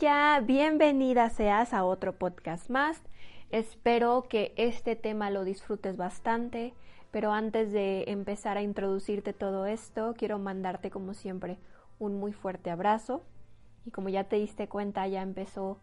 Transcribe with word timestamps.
Bella, 0.00 0.40
bienvenida 0.40 1.28
seas 1.28 1.74
a 1.74 1.84
otro 1.84 2.14
podcast 2.14 2.70
más. 2.70 3.02
Espero 3.50 4.24
que 4.30 4.54
este 4.56 4.96
tema 4.96 5.28
lo 5.28 5.44
disfrutes 5.44 5.98
bastante, 5.98 6.72
pero 7.10 7.32
antes 7.32 7.70
de 7.70 8.04
empezar 8.06 8.56
a 8.56 8.62
introducirte 8.62 9.34
todo 9.34 9.66
esto, 9.66 10.14
quiero 10.16 10.38
mandarte 10.38 10.90
como 10.90 11.12
siempre 11.12 11.58
un 11.98 12.18
muy 12.18 12.32
fuerte 12.32 12.70
abrazo. 12.70 13.20
Y 13.84 13.90
como 13.90 14.08
ya 14.08 14.24
te 14.24 14.36
diste 14.36 14.68
cuenta, 14.68 15.06
ya 15.06 15.20
empezó 15.20 15.76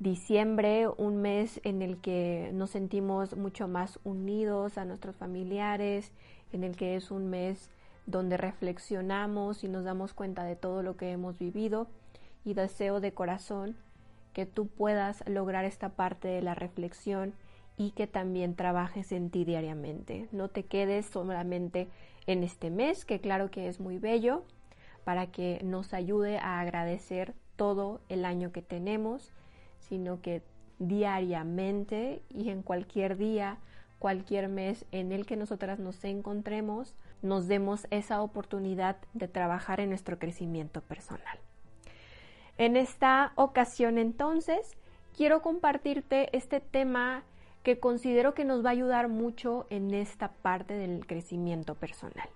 diciembre, 0.00 0.88
un 0.88 1.22
mes 1.22 1.60
en 1.62 1.82
el 1.82 2.00
que 2.00 2.50
nos 2.52 2.70
sentimos 2.70 3.36
mucho 3.36 3.68
más 3.68 4.00
unidos 4.02 4.76
a 4.76 4.84
nuestros 4.84 5.14
familiares, 5.14 6.10
en 6.52 6.64
el 6.64 6.76
que 6.76 6.96
es 6.96 7.12
un 7.12 7.30
mes 7.30 7.70
donde 8.06 8.36
reflexionamos 8.36 9.62
y 9.62 9.68
nos 9.68 9.84
damos 9.84 10.14
cuenta 10.14 10.42
de 10.42 10.56
todo 10.56 10.82
lo 10.82 10.96
que 10.96 11.12
hemos 11.12 11.38
vivido 11.38 11.86
y 12.44 12.54
deseo 12.54 13.00
de 13.00 13.12
corazón 13.12 13.76
que 14.32 14.46
tú 14.46 14.68
puedas 14.68 15.22
lograr 15.26 15.64
esta 15.64 15.90
parte 15.90 16.28
de 16.28 16.42
la 16.42 16.54
reflexión 16.54 17.34
y 17.76 17.92
que 17.92 18.06
también 18.06 18.54
trabajes 18.56 19.10
en 19.12 19.30
ti 19.30 19.44
diariamente. 19.44 20.28
No 20.32 20.48
te 20.48 20.64
quedes 20.64 21.06
solamente 21.06 21.88
en 22.26 22.42
este 22.42 22.70
mes, 22.70 23.04
que 23.04 23.20
claro 23.20 23.50
que 23.50 23.68
es 23.68 23.80
muy 23.80 23.98
bello, 23.98 24.44
para 25.04 25.28
que 25.28 25.60
nos 25.64 25.94
ayude 25.94 26.38
a 26.38 26.60
agradecer 26.60 27.34
todo 27.56 28.00
el 28.08 28.24
año 28.24 28.52
que 28.52 28.62
tenemos, 28.62 29.32
sino 29.78 30.20
que 30.20 30.42
diariamente 30.78 32.22
y 32.28 32.50
en 32.50 32.62
cualquier 32.62 33.16
día, 33.16 33.58
cualquier 33.98 34.48
mes 34.48 34.84
en 34.92 35.12
el 35.12 35.26
que 35.26 35.36
nosotras 35.36 35.78
nos 35.78 36.04
encontremos, 36.04 36.94
nos 37.22 37.48
demos 37.48 37.86
esa 37.90 38.22
oportunidad 38.22 38.96
de 39.12 39.28
trabajar 39.28 39.80
en 39.80 39.90
nuestro 39.90 40.18
crecimiento 40.18 40.80
personal. 40.80 41.38
En 42.60 42.76
esta 42.76 43.32
ocasión 43.36 43.96
entonces 43.96 44.76
quiero 45.16 45.40
compartirte 45.40 46.28
este 46.36 46.60
tema 46.60 47.22
que 47.62 47.80
considero 47.80 48.34
que 48.34 48.44
nos 48.44 48.62
va 48.62 48.68
a 48.68 48.72
ayudar 48.72 49.08
mucho 49.08 49.66
en 49.70 49.94
esta 49.94 50.28
parte 50.28 50.74
del 50.74 51.06
crecimiento 51.06 51.74
personal, 51.74 52.28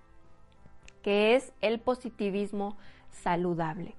que 1.03 1.37
es 1.37 1.53
el 1.61 1.79
positivismo 1.79 2.79
saludable. 3.11 3.97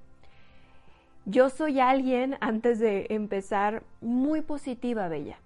Yo 1.25 1.51
soy 1.51 1.79
alguien, 1.79 2.37
antes 2.41 2.79
de 2.79 3.05
empezar, 3.11 3.83
muy 4.01 4.41
positiva, 4.41 5.07
Bella. 5.07 5.37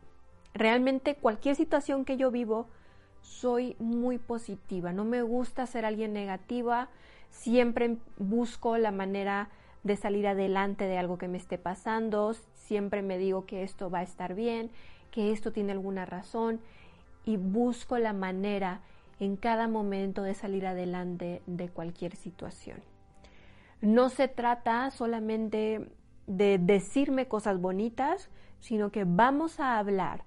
Realmente 0.53 1.16
cualquier 1.16 1.57
situación 1.57 2.06
que 2.06 2.16
yo 2.16 2.31
vivo, 2.31 2.69
soy 3.19 3.75
muy 3.79 4.17
positiva. 4.17 4.94
No 4.94 5.03
me 5.03 5.23
gusta 5.23 5.67
ser 5.67 5.84
alguien 5.84 6.13
negativa. 6.13 6.88
Siempre 7.31 7.97
busco 8.17 8.78
la 8.78 8.91
manera 8.91 9.50
de 9.84 9.95
salir 9.95 10.28
adelante 10.28 10.85
de 10.85 10.97
algo 10.97 11.17
que 11.17 11.28
me 11.28 11.38
esté 11.38 11.57
pasando, 11.57 12.34
siempre 12.53 13.01
me 13.01 13.17
digo 13.17 13.45
que 13.45 13.63
esto 13.63 13.90
va 13.90 14.00
a 14.00 14.03
estar 14.03 14.35
bien, 14.35 14.72
que 15.12 15.31
esto 15.31 15.51
tiene 15.51 15.72
alguna 15.72 16.06
razón 16.06 16.59
y 17.25 17.38
busco 17.38 17.97
la 17.97 18.13
manera 18.13 18.81
en 19.19 19.35
cada 19.35 19.67
momento 19.67 20.23
de 20.23 20.34
salir 20.34 20.66
adelante 20.66 21.41
de 21.45 21.69
cualquier 21.69 22.16
situación. 22.16 22.79
No 23.81 24.09
se 24.09 24.28
trata 24.28 24.91
solamente 24.91 25.90
de 26.28 26.57
decirme 26.59 27.28
cosas 27.28 27.59
bonitas, 27.59 28.29
sino 28.59 28.91
que 28.91 29.06
vamos 29.06 29.59
a 29.59 29.78
hablar 29.78 30.23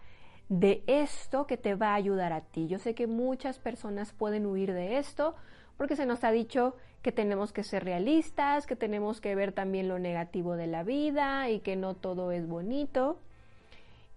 de 0.49 0.83
esto 0.87 1.47
que 1.47 1.57
te 1.57 1.75
va 1.75 1.93
a 1.93 1.95
ayudar 1.95 2.33
a 2.33 2.43
ti. 2.43 2.67
Yo 2.67 2.79
sé 2.79 2.95
que 2.95 3.07
muchas 3.07 3.59
personas 3.59 4.13
pueden 4.13 4.47
huir 4.47 4.73
de 4.73 4.99
esto 4.99 5.35
porque 5.77 5.97
se 5.97 6.07
nos 6.07 6.25
ha 6.25 6.31
dicho 6.31 6.77
que 7.03 7.13
tenemos 7.13 7.53
que 7.53 7.65
ser 7.65 7.85
realistas, 7.85 8.67
que 8.67 8.77
tenemos 8.77 9.21
que 9.21 9.35
ver 9.35 9.53
también 9.53 9.89
lo 9.89 9.99
negativo 9.99 10.55
de 10.55 10.69
la 10.69 10.85
vida 10.85 11.51
y 11.51 11.61
que 11.61 11.77
no 11.77 11.95
todo 11.95 12.31
es 12.31 12.47
bonito. 12.47 13.19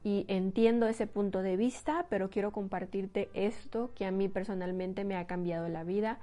Y 0.04 0.26
entiendo 0.28 0.88
ese 0.88 1.08
punto 1.08 1.42
de 1.42 1.58
vista, 1.58 2.06
pero 2.10 2.30
quiero 2.30 2.52
compartirte 2.52 3.30
esto 3.34 3.92
que 3.96 4.06
a 4.06 4.12
mí 4.12 4.30
personalmente 4.30 5.04
me 5.04 5.16
ha 5.16 5.26
cambiado 5.26 5.68
la 5.68 5.84
vida 5.84 6.20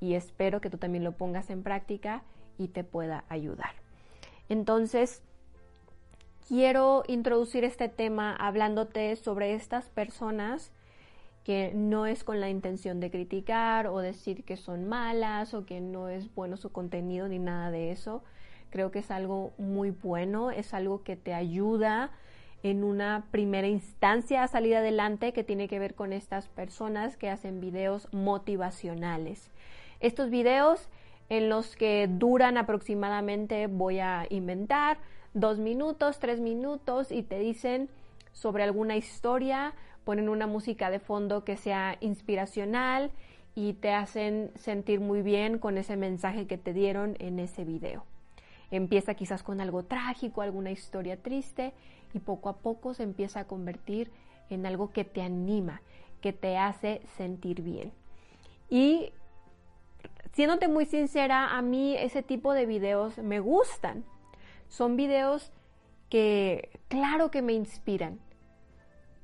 y 0.00 0.14
espero 0.14 0.60
que 0.60 0.68
tú 0.68 0.76
también 0.76 1.02
lo 1.02 1.12
pongas 1.12 1.48
en 1.48 1.62
práctica 1.62 2.22
y 2.58 2.68
te 2.68 2.84
pueda 2.84 3.24
ayudar. 3.30 3.70
Entonces, 4.50 5.22
quiero 6.46 7.04
introducir 7.08 7.64
este 7.64 7.88
tema 7.88 8.36
hablándote 8.36 9.16
sobre 9.16 9.54
estas 9.54 9.88
personas 9.88 10.72
que 11.46 11.70
no 11.76 12.06
es 12.06 12.24
con 12.24 12.40
la 12.40 12.50
intención 12.50 12.98
de 12.98 13.08
criticar 13.08 13.86
o 13.86 14.00
decir 14.00 14.42
que 14.42 14.56
son 14.56 14.88
malas 14.88 15.54
o 15.54 15.64
que 15.64 15.80
no 15.80 16.08
es 16.08 16.34
bueno 16.34 16.56
su 16.56 16.72
contenido 16.72 17.28
ni 17.28 17.38
nada 17.38 17.70
de 17.70 17.92
eso. 17.92 18.24
Creo 18.70 18.90
que 18.90 18.98
es 18.98 19.12
algo 19.12 19.52
muy 19.56 19.92
bueno, 19.92 20.50
es 20.50 20.74
algo 20.74 21.04
que 21.04 21.14
te 21.14 21.34
ayuda 21.34 22.10
en 22.64 22.82
una 22.82 23.26
primera 23.30 23.68
instancia 23.68 24.42
a 24.42 24.48
salir 24.48 24.74
adelante 24.74 25.32
que 25.32 25.44
tiene 25.44 25.68
que 25.68 25.78
ver 25.78 25.94
con 25.94 26.12
estas 26.12 26.48
personas 26.48 27.16
que 27.16 27.30
hacen 27.30 27.60
videos 27.60 28.12
motivacionales. 28.12 29.48
Estos 30.00 30.30
videos 30.30 30.88
en 31.28 31.48
los 31.48 31.76
que 31.76 32.08
duran 32.10 32.58
aproximadamente, 32.58 33.68
voy 33.68 34.00
a 34.00 34.26
inventar, 34.30 34.98
dos 35.32 35.60
minutos, 35.60 36.18
tres 36.18 36.40
minutos 36.40 37.12
y 37.12 37.22
te 37.22 37.38
dicen 37.38 37.88
sobre 38.32 38.64
alguna 38.64 38.96
historia 38.96 39.74
ponen 40.06 40.28
una 40.28 40.46
música 40.46 40.88
de 40.88 41.00
fondo 41.00 41.42
que 41.42 41.56
sea 41.56 41.96
inspiracional 41.98 43.10
y 43.56 43.72
te 43.72 43.92
hacen 43.92 44.52
sentir 44.54 45.00
muy 45.00 45.20
bien 45.20 45.58
con 45.58 45.78
ese 45.78 45.96
mensaje 45.96 46.46
que 46.46 46.56
te 46.56 46.72
dieron 46.72 47.16
en 47.18 47.40
ese 47.40 47.64
video. 47.64 48.04
Empieza 48.70 49.14
quizás 49.14 49.42
con 49.42 49.60
algo 49.60 49.82
trágico, 49.82 50.42
alguna 50.42 50.70
historia 50.70 51.20
triste 51.20 51.72
y 52.14 52.20
poco 52.20 52.48
a 52.48 52.58
poco 52.58 52.94
se 52.94 53.02
empieza 53.02 53.40
a 53.40 53.44
convertir 53.48 54.12
en 54.48 54.64
algo 54.64 54.92
que 54.92 55.04
te 55.04 55.22
anima, 55.22 55.82
que 56.20 56.32
te 56.32 56.56
hace 56.56 57.02
sentir 57.16 57.62
bien. 57.62 57.90
Y 58.70 59.10
siéndote 60.34 60.68
muy 60.68 60.86
sincera, 60.86 61.56
a 61.56 61.62
mí 61.62 61.96
ese 61.96 62.22
tipo 62.22 62.52
de 62.52 62.64
videos 62.64 63.18
me 63.18 63.40
gustan. 63.40 64.04
Son 64.68 64.94
videos 64.96 65.50
que 66.10 66.70
claro 66.86 67.32
que 67.32 67.42
me 67.42 67.54
inspiran, 67.54 68.20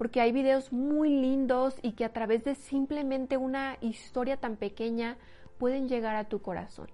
porque 0.02 0.20
hay 0.20 0.32
videos 0.32 0.72
muy 0.72 1.10
lindos 1.10 1.78
y 1.80 1.92
que 1.92 2.04
a 2.04 2.12
través 2.12 2.42
de 2.42 2.56
simplemente 2.56 3.36
una 3.36 3.76
historia 3.80 4.36
tan 4.36 4.56
pequeña 4.56 5.16
pueden 5.58 5.88
llegar 5.88 6.16
a 6.16 6.24
tu 6.24 6.42
corazón. 6.42 6.88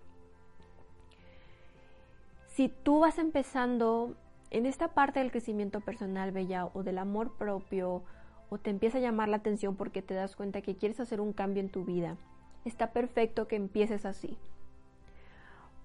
Si 2.48 2.68
tú 2.68 2.98
vas 2.98 3.18
empezando 3.18 4.14
en 4.50 4.66
esta 4.66 4.88
parte 4.88 5.20
del 5.20 5.30
crecimiento 5.30 5.80
personal, 5.80 6.32
Bella, 6.32 6.66
o 6.66 6.82
del 6.82 6.98
amor 6.98 7.34
propio, 7.38 8.02
o 8.50 8.58
te 8.58 8.68
empieza 8.68 8.98
a 8.98 9.00
llamar 9.00 9.30
la 9.30 9.38
atención 9.38 9.74
porque 9.74 10.02
te 10.02 10.12
das 10.12 10.36
cuenta 10.36 10.60
que 10.60 10.76
quieres 10.76 11.00
hacer 11.00 11.22
un 11.22 11.32
cambio 11.32 11.62
en 11.62 11.70
tu 11.70 11.86
vida, 11.86 12.18
está 12.66 12.92
perfecto 12.92 13.48
que 13.48 13.56
empieces 13.56 14.04
así. 14.04 14.36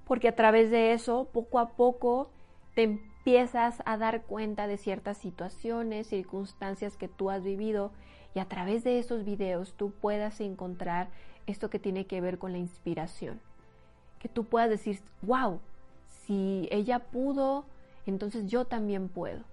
Porque 0.04 0.28
a 0.28 0.36
través 0.36 0.72
de 0.72 0.92
eso, 0.92 1.30
poco 1.32 1.60
a 1.60 1.70
poco, 1.70 2.32
te 2.76 3.00
empiezas 3.26 3.82
a 3.86 3.98
dar 3.98 4.24
cuenta 4.24 4.68
de 4.68 4.76
ciertas 4.76 5.18
situaciones, 5.18 6.08
circunstancias 6.08 6.98
que 6.98 7.08
tú 7.08 7.30
has 7.30 7.42
vivido 7.42 7.94
y 8.36 8.40
a 8.40 8.50
través 8.50 8.84
de 8.84 9.00
esos 9.00 9.24
videos 9.24 9.76
tú 9.76 9.92
puedas 9.92 10.42
encontrar 10.42 11.08
esto 11.48 11.70
que 11.70 11.80
tiene 11.80 12.06
que 12.06 12.20
ver 12.20 12.38
con 12.38 12.52
la 12.52 12.58
inspiración. 12.58 13.40
Que 14.20 14.28
tú 14.28 14.44
puedas 14.44 14.70
decir, 14.70 15.00
wow, 15.22 15.62
si 16.10 16.68
ella 16.70 17.00
pudo, 17.00 17.64
entonces 18.06 18.48
yo 18.48 18.66
también 18.66 19.08
puedo. 19.08 19.46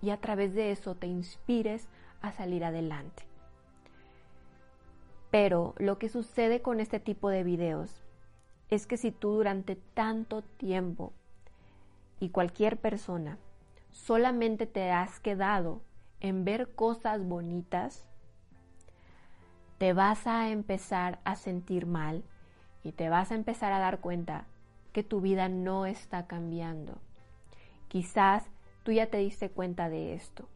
y 0.00 0.10
a 0.10 0.16
través 0.16 0.54
de 0.54 0.70
eso 0.70 0.94
te 0.94 1.08
inspires 1.08 1.88
a 2.20 2.30
salir 2.30 2.64
adelante. 2.64 3.24
Pero 5.32 5.74
lo 5.78 5.98
que 5.98 6.08
sucede 6.08 6.62
con 6.62 6.78
este 6.78 7.00
tipo 7.00 7.28
de 7.28 7.42
videos 7.42 8.02
es 8.70 8.86
que 8.86 8.96
si 8.96 9.10
tú 9.10 9.32
durante 9.32 9.74
tanto 9.94 10.42
tiempo 10.42 11.12
y 12.22 12.28
cualquier 12.28 12.76
persona 12.76 13.36
solamente 13.90 14.66
te 14.66 14.92
has 14.92 15.18
quedado 15.18 15.82
en 16.20 16.44
ver 16.44 16.72
cosas 16.72 17.26
bonitas, 17.26 18.04
te 19.78 19.92
vas 19.92 20.28
a 20.28 20.50
empezar 20.50 21.18
a 21.24 21.34
sentir 21.34 21.84
mal 21.84 22.22
y 22.84 22.92
te 22.92 23.08
vas 23.08 23.32
a 23.32 23.34
empezar 23.34 23.72
a 23.72 23.80
dar 23.80 23.98
cuenta 23.98 24.44
que 24.92 25.02
tu 25.02 25.20
vida 25.20 25.48
no 25.48 25.84
está 25.84 26.28
cambiando. 26.28 27.00
Quizás 27.88 28.44
tú 28.84 28.92
ya 28.92 29.06
te 29.06 29.16
diste 29.16 29.50
cuenta 29.50 29.88
de 29.88 30.14
esto. 30.14 30.46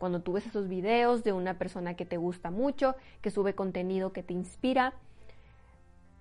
Cuando 0.00 0.20
tú 0.20 0.32
ves 0.32 0.48
esos 0.48 0.66
videos 0.66 1.22
de 1.22 1.32
una 1.32 1.58
persona 1.58 1.94
que 1.94 2.06
te 2.06 2.16
gusta 2.16 2.50
mucho, 2.50 2.96
que 3.22 3.30
sube 3.30 3.54
contenido 3.54 4.12
que 4.12 4.24
te 4.24 4.32
inspira 4.32 4.94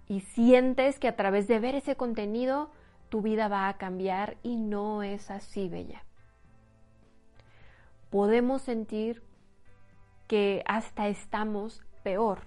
y 0.07 0.19
sientes 0.19 0.99
que 0.99 1.07
a 1.07 1.15
través 1.15 1.47
de 1.47 1.59
ver 1.59 1.73
ese 1.73 1.95
contenido 1.95 2.69
tu 3.09 3.21
vida 3.21 3.47
va 3.47 3.67
a 3.69 3.77
cambiar 3.77 4.37
y 4.43 4.57
no 4.57 5.03
es 5.03 5.31
así, 5.31 5.69
bella. 5.69 6.03
Podemos 8.09 8.61
sentir 8.61 9.23
que 10.27 10.63
hasta 10.65 11.07
estamos 11.07 11.83
peor, 12.03 12.41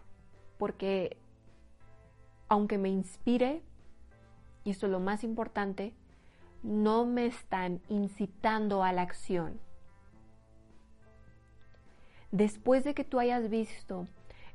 porque 0.59 1.17
aunque 2.49 2.79
me 2.79 2.89
inspire, 2.89 3.63
y 4.65 4.71
esto 4.71 4.87
es 4.87 4.93
lo 4.93 5.01
más 5.01 5.25
importante, 5.25 5.95
no 6.63 7.07
me 7.07 7.27
están 7.27 7.81
incitando 7.89 8.83
a 8.83 8.93
la 8.93 9.03
acción. 9.03 9.61
Después 12.33 12.85
de 12.85 12.95
que 12.95 13.05
tú 13.05 13.19
hayas 13.19 13.49
visto 13.49 14.07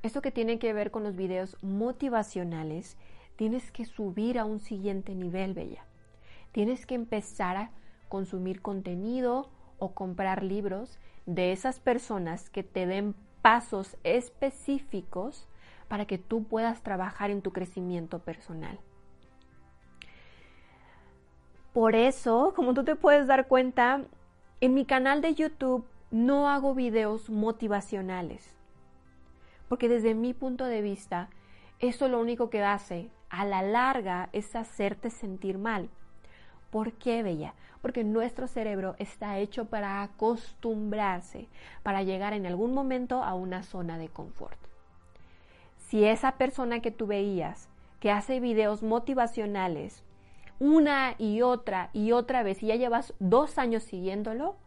esto 0.05 0.21
que 0.21 0.31
tiene 0.31 0.59
que 0.59 0.71
ver 0.71 0.91
con 0.91 1.03
los 1.03 1.15
videos 1.15 1.57
motivacionales, 1.63 2.95
tienes 3.37 3.71
que 3.71 3.85
subir 3.85 4.37
a 4.37 4.45
un 4.45 4.59
siguiente 4.59 5.15
nivel, 5.15 5.55
Bella. 5.55 5.83
Tienes 6.55 6.85
que 6.85 6.95
empezar 6.95 7.57
a 7.57 7.71
consumir 8.07 8.61
contenido 8.61 9.49
o 9.77 9.93
comprar 9.93 10.41
libros 10.41 10.99
de 11.25 11.51
esas 11.51 11.81
personas 11.81 12.49
que 12.49 12.63
te 12.63 12.85
den 12.85 13.13
pasos 13.41 13.97
específicos 14.05 15.49
para 15.89 16.05
que 16.05 16.17
tú 16.17 16.45
puedas 16.45 16.81
trabajar 16.81 17.29
en 17.29 17.41
tu 17.41 17.51
crecimiento 17.51 18.19
personal. 18.19 18.79
Por 21.73 21.93
eso, 21.93 22.53
como 22.55 22.73
tú 22.73 22.85
te 22.85 22.95
puedes 22.95 23.27
dar 23.27 23.49
cuenta, 23.49 24.05
en 24.61 24.73
mi 24.73 24.85
canal 24.85 25.21
de 25.21 25.33
YouTube 25.33 25.85
no 26.09 26.47
hago 26.47 26.73
videos 26.73 27.29
motivacionales. 27.29 28.55
Porque 29.67 29.89
desde 29.89 30.15
mi 30.15 30.33
punto 30.33 30.63
de 30.63 30.81
vista, 30.81 31.29
eso 31.79 32.07
lo 32.07 32.21
único 32.21 32.49
que 32.49 32.63
hace 32.63 33.09
a 33.29 33.43
la 33.43 33.61
larga 33.61 34.29
es 34.31 34.55
hacerte 34.55 35.09
sentir 35.09 35.57
mal. 35.57 35.89
¿Por 36.75 36.91
qué, 36.91 37.23
Bella? 37.23 37.53
Porque 37.81 38.03
nuestro 38.03 38.47
cerebro 38.47 38.95
está 38.99 39.37
hecho 39.39 39.63
para 39.63 40.03
acostumbrarse, 40.03 41.47
para 41.83 42.03
llegar 42.03 42.33
en 42.33 42.45
algún 42.45 42.73
momento 42.73 43.23
a 43.23 43.33
una 43.33 43.63
zona 43.63 43.97
de 43.97 44.09
confort. 44.09 44.57
Si 45.77 46.03
esa 46.03 46.33
persona 46.33 46.81
que 46.81 46.91
tú 46.91 47.07
veías, 47.07 47.69
que 48.01 48.11
hace 48.11 48.41
videos 48.41 48.83
motivacionales, 48.83 50.03
una 50.59 51.15
y 51.17 51.43
otra 51.43 51.91
y 51.93 52.11
otra 52.11 52.43
vez 52.43 52.61
y 52.61 52.65
ya 52.65 52.75
llevas 52.75 53.13
dos 53.19 53.57
años 53.57 53.83
siguiéndolo, 53.83 54.57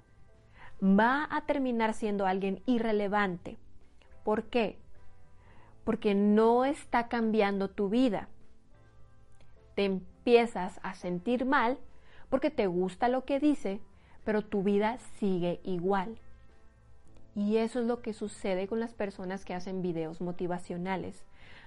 va 0.82 1.28
a 1.30 1.42
terminar 1.42 1.92
siendo 1.92 2.26
alguien 2.26 2.62
irrelevante. 2.64 3.58
¿Por 4.24 4.44
qué? 4.44 4.78
Porque 5.84 6.14
no 6.14 6.64
está 6.64 7.08
cambiando 7.08 7.68
tu 7.68 7.90
vida. 7.90 8.28
Te 9.74 9.84
empiezas 9.84 10.80
a 10.82 10.94
sentir 10.94 11.44
mal 11.44 11.76
porque 12.28 12.50
te 12.50 12.66
gusta 12.66 13.08
lo 13.08 13.24
que 13.24 13.40
dice, 13.40 13.80
pero 14.24 14.42
tu 14.42 14.62
vida 14.62 14.98
sigue 15.18 15.60
igual. 15.64 16.18
Y 17.34 17.58
eso 17.58 17.80
es 17.80 17.86
lo 17.86 18.02
que 18.02 18.12
sucede 18.12 18.66
con 18.66 18.80
las 18.80 18.94
personas 18.94 19.44
que 19.44 19.54
hacen 19.54 19.82
videos 19.82 20.20
motivacionales. 20.20 21.24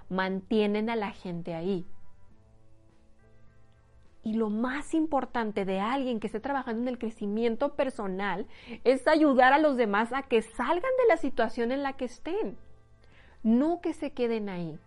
Mantienen 0.10 0.90
a 0.90 0.96
la 0.96 1.12
gente 1.12 1.54
ahí 1.54 1.86
y 4.24 4.34
lo 4.34 4.50
más 4.50 4.94
importante 4.94 5.66
de 5.66 5.80
alguien 5.80 6.20
que 6.20 6.28
esté 6.28 6.40
trabajando 6.40 6.84
en 6.84 6.88
el 6.88 7.00
crecimiento 7.00 7.76
personal 7.76 8.46
es 8.84 9.08
ayudar 9.08 9.54
a 9.54 9.60
los 9.60 9.78
demás 9.78 10.14
a 10.14 10.24
que 10.24 10.42
salgan 10.42 10.92
de 11.02 11.08
la 11.08 11.18
situación 11.18 11.72
en 11.72 11.82
la 11.82 11.94
que 11.94 12.06
estén, 12.06 12.58
no 13.42 13.82
que 13.82 13.94
se 13.94 14.12
queden 14.12 14.50
ahí. 14.50 14.80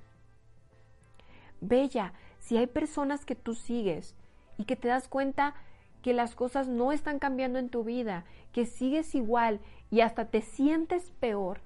Bella, 1.61 2.13
si 2.39 2.57
hay 2.57 2.67
personas 2.67 3.25
que 3.25 3.35
tú 3.35 3.55
sigues 3.55 4.15
y 4.59 4.65
que 4.65 4.77
te 4.77 4.89
das 4.89 5.09
cuenta 5.09 5.55
que 6.03 6.13
las 6.13 6.35
cosas 6.35 6.69
no 6.69 6.93
están 6.93 7.19
cambiando 7.19 7.59
en 7.59 7.71
tu 7.71 7.85
vida, 7.85 8.25
que 8.53 8.67
sigues 8.67 9.15
igual 9.15 9.61
y 9.91 10.01
hasta 10.01 10.27
te 10.27 10.43
sientes 10.43 11.13
peor, 11.21 11.61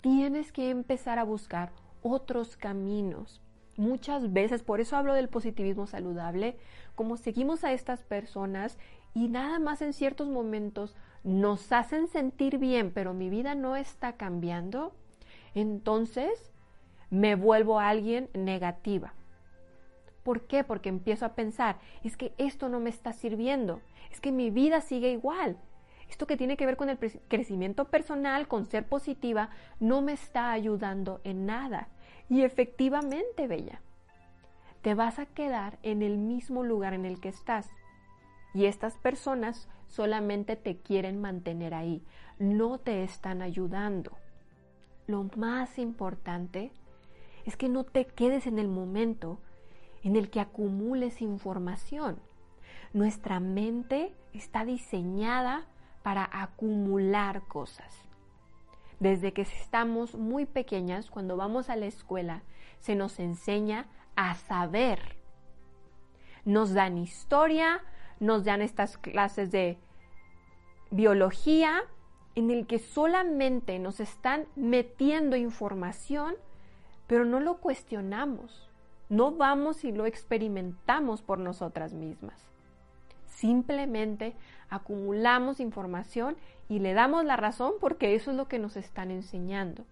tienes 0.00 0.52
que 0.52 0.70
empezar 0.70 1.18
a 1.18 1.24
buscar 1.24 1.72
otros 2.02 2.56
caminos 2.56 3.40
muchas 3.78 4.32
veces, 4.32 4.62
por 4.62 4.80
eso 4.80 4.96
hablo 4.96 5.14
del 5.14 5.28
positivismo 5.28 5.86
saludable, 5.86 6.56
como 6.94 7.16
seguimos 7.16 7.64
a 7.64 7.72
estas 7.72 8.02
personas 8.02 8.76
y 9.14 9.28
nada 9.28 9.58
más 9.58 9.80
en 9.80 9.92
ciertos 9.92 10.28
momentos 10.28 10.96
nos 11.24 11.72
hacen 11.72 12.08
sentir 12.08 12.58
bien, 12.58 12.90
pero 12.92 13.14
mi 13.14 13.30
vida 13.30 13.54
no 13.54 13.76
está 13.76 14.14
cambiando, 14.14 14.92
entonces 15.54 16.52
me 17.10 17.36
vuelvo 17.36 17.80
a 17.80 17.88
alguien 17.88 18.28
negativa. 18.34 19.14
¿Por 20.28 20.42
qué? 20.42 20.62
Porque 20.62 20.90
empiezo 20.90 21.24
a 21.24 21.34
pensar, 21.34 21.78
es 22.04 22.18
que 22.18 22.34
esto 22.36 22.68
no 22.68 22.80
me 22.80 22.90
está 22.90 23.14
sirviendo, 23.14 23.80
es 24.12 24.20
que 24.20 24.30
mi 24.30 24.50
vida 24.50 24.82
sigue 24.82 25.10
igual. 25.10 25.56
Esto 26.10 26.26
que 26.26 26.36
tiene 26.36 26.58
que 26.58 26.66
ver 26.66 26.76
con 26.76 26.90
el 26.90 26.98
crecimiento 27.28 27.86
personal, 27.86 28.46
con 28.46 28.66
ser 28.66 28.86
positiva, 28.86 29.48
no 29.80 30.02
me 30.02 30.12
está 30.12 30.52
ayudando 30.52 31.22
en 31.24 31.46
nada. 31.46 31.88
Y 32.28 32.42
efectivamente, 32.42 33.46
Bella, 33.46 33.80
te 34.82 34.92
vas 34.92 35.18
a 35.18 35.24
quedar 35.24 35.78
en 35.82 36.02
el 36.02 36.18
mismo 36.18 36.62
lugar 36.62 36.92
en 36.92 37.06
el 37.06 37.22
que 37.22 37.30
estás. 37.30 37.70
Y 38.52 38.66
estas 38.66 38.98
personas 38.98 39.66
solamente 39.86 40.56
te 40.56 40.76
quieren 40.76 41.22
mantener 41.22 41.72
ahí, 41.72 42.04
no 42.38 42.76
te 42.76 43.02
están 43.02 43.40
ayudando. 43.40 44.12
Lo 45.06 45.24
más 45.38 45.78
importante 45.78 46.70
es 47.46 47.56
que 47.56 47.70
no 47.70 47.84
te 47.84 48.04
quedes 48.04 48.46
en 48.46 48.58
el 48.58 48.68
momento 48.68 49.40
en 50.02 50.16
el 50.16 50.30
que 50.30 50.40
acumules 50.40 51.22
información. 51.22 52.18
Nuestra 52.92 53.40
mente 53.40 54.14
está 54.32 54.64
diseñada 54.64 55.66
para 56.02 56.28
acumular 56.32 57.42
cosas. 57.42 57.94
Desde 59.00 59.32
que 59.32 59.42
estamos 59.42 60.14
muy 60.14 60.46
pequeñas, 60.46 61.10
cuando 61.10 61.36
vamos 61.36 61.70
a 61.70 61.76
la 61.76 61.86
escuela, 61.86 62.42
se 62.80 62.94
nos 62.94 63.20
enseña 63.20 63.86
a 64.16 64.34
saber. 64.34 65.16
Nos 66.44 66.72
dan 66.72 66.98
historia, 66.98 67.82
nos 68.20 68.44
dan 68.44 68.62
estas 68.62 68.98
clases 68.98 69.50
de 69.50 69.78
biología 70.90 71.82
en 72.34 72.50
el 72.50 72.66
que 72.66 72.78
solamente 72.78 73.78
nos 73.78 74.00
están 74.00 74.46
metiendo 74.56 75.36
información, 75.36 76.36
pero 77.06 77.24
no 77.24 77.40
lo 77.40 77.58
cuestionamos. 77.58 78.67
No 79.08 79.32
vamos 79.32 79.84
y 79.84 79.92
lo 79.92 80.06
experimentamos 80.06 81.22
por 81.22 81.38
nosotras 81.38 81.92
mismas. 81.92 82.48
Simplemente 83.26 84.34
acumulamos 84.68 85.60
información 85.60 86.36
y 86.68 86.80
le 86.80 86.92
damos 86.92 87.24
la 87.24 87.36
razón 87.36 87.74
porque 87.80 88.14
eso 88.14 88.30
es 88.30 88.36
lo 88.36 88.48
que 88.48 88.58
nos 88.58 88.76
están 88.76 89.10
enseñando. 89.10 89.84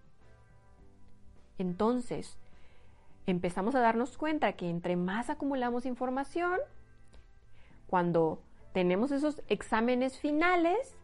Entonces, 1.57 2.37
empezamos 3.25 3.73
a 3.75 3.79
darnos 3.79 4.17
cuenta 4.17 4.53
que 4.53 4.69
entre 4.69 4.95
más 4.95 5.29
acumulamos 5.29 5.85
información, 5.85 6.59
cuando 7.87 8.41
tenemos 8.73 9.11
esos 9.11 9.41
exámenes 9.47 10.19
finales 10.19 10.95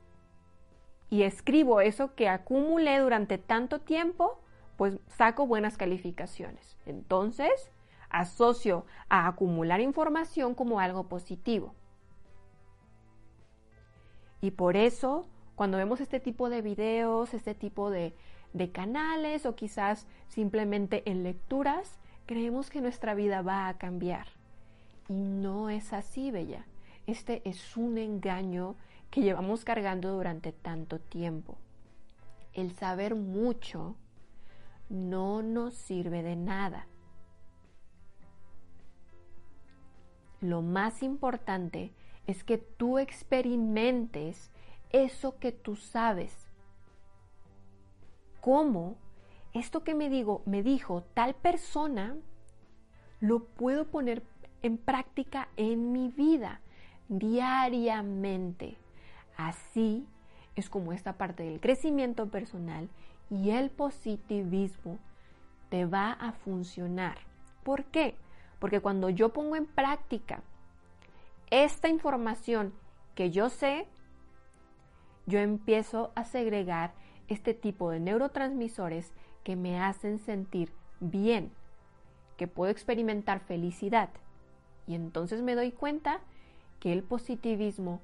y 1.10 1.24
escribo 1.24 1.82
eso 1.82 2.14
que 2.14 2.30
acumulé 2.30 3.00
durante 3.00 3.38
tanto 3.38 3.80
tiempo, 3.82 4.40
pues 4.78 5.00
saco 5.08 5.48
buenas 5.48 5.78
calificaciones. 5.78 6.78
Entonces, 6.86 7.72
asocio 8.14 8.86
a 9.10 9.28
acumular 9.28 9.82
información 9.82 10.56
como 10.56 10.80
algo 10.80 11.10
positivo. 11.10 11.74
Y 14.40 14.52
por 14.52 14.78
eso, 14.78 15.26
cuando 15.56 15.78
vemos 15.78 16.02
este 16.02 16.20
tipo 16.20 16.50
de 16.50 16.62
videos, 16.62 17.34
este 17.34 17.56
tipo 17.56 17.90
de, 17.90 18.14
canales 18.72 19.46
o 19.46 19.56
quizás 19.56 20.06
simplemente 20.28 21.10
en 21.10 21.24
lecturas, 21.24 21.98
creemos 22.26 22.70
que 22.70 22.82
nuestra 22.82 23.16
vida 23.16 23.42
va 23.42 23.68
a 23.68 23.78
cambiar. 23.78 24.28
Y 25.10 25.14
no 25.14 25.70
es 25.70 25.92
así, 25.92 26.30
Bella. 26.30 26.66
Este 27.08 27.42
es 27.46 27.76
un 27.76 27.98
engaño 27.98 28.76
que 29.10 29.22
llevamos 29.22 29.66
cargando 29.66 30.12
durante 30.12 30.52
tanto 30.52 31.00
tiempo. 31.00 31.58
El 32.54 32.76
saber 32.76 33.16
mucho 33.16 33.96
no 34.90 35.42
nos 35.42 35.74
sirve 35.74 36.22
de 36.22 36.36
nada. 36.36 36.88
Lo 40.44 40.62
más 40.62 41.04
importante 41.04 41.94
es 42.28 42.44
que 42.44 42.58
tú 42.58 43.00
experimentes 43.00 44.52
eso 44.90 45.40
que 45.40 45.54
tú 45.54 45.78
sabes. 45.78 46.36
¿Cómo? 48.42 48.98
Esto 49.54 49.86
que 49.86 49.96
me 49.96 50.10
digo, 50.10 50.42
me 50.46 50.62
dijo 50.62 51.06
tal 51.14 51.34
persona, 51.34 52.18
lo 53.22 53.46
puedo 53.46 53.88
poner 53.88 54.22
en 54.64 54.78
práctica 54.78 55.48
en 55.56 55.94
mi 55.94 56.10
vida 56.10 56.60
diariamente. 57.08 58.76
Así 59.38 60.06
es 60.58 60.70
como 60.70 60.92
esta 60.92 61.14
parte 61.14 61.44
del 61.44 61.62
crecimiento 61.62 62.28
personal 62.28 62.90
y 63.30 63.52
el 63.52 63.70
positivismo 63.70 65.00
te 65.70 65.86
va 65.86 66.12
a 66.12 66.34
funcionar. 66.34 67.18
¿Por 67.64 67.86
qué? 67.86 68.18
Porque 68.64 68.80
cuando 68.80 69.10
yo 69.10 69.34
pongo 69.34 69.58
en 69.58 69.66
práctica 69.66 70.42
esta 71.52 71.90
información 71.90 72.74
que 73.14 73.30
yo 73.30 73.50
sé, 73.50 73.90
yo 75.26 75.40
empiezo 75.40 76.14
a 76.16 76.24
segregar 76.24 76.94
este 77.28 77.54
tipo 77.54 77.90
de 77.90 78.00
neurotransmisores 78.00 79.12
que 79.44 79.58
me 79.58 79.82
hacen 79.82 80.18
sentir 80.18 80.72
bien, 81.02 81.52
que 82.38 82.48
puedo 82.48 82.72
experimentar 82.72 83.42
felicidad. 83.42 84.08
Y 84.88 84.96
entonces 84.96 85.42
me 85.42 85.56
doy 85.56 85.74
cuenta 85.74 86.22
que 86.80 86.94
el 86.94 87.04
positivismo 87.04 88.00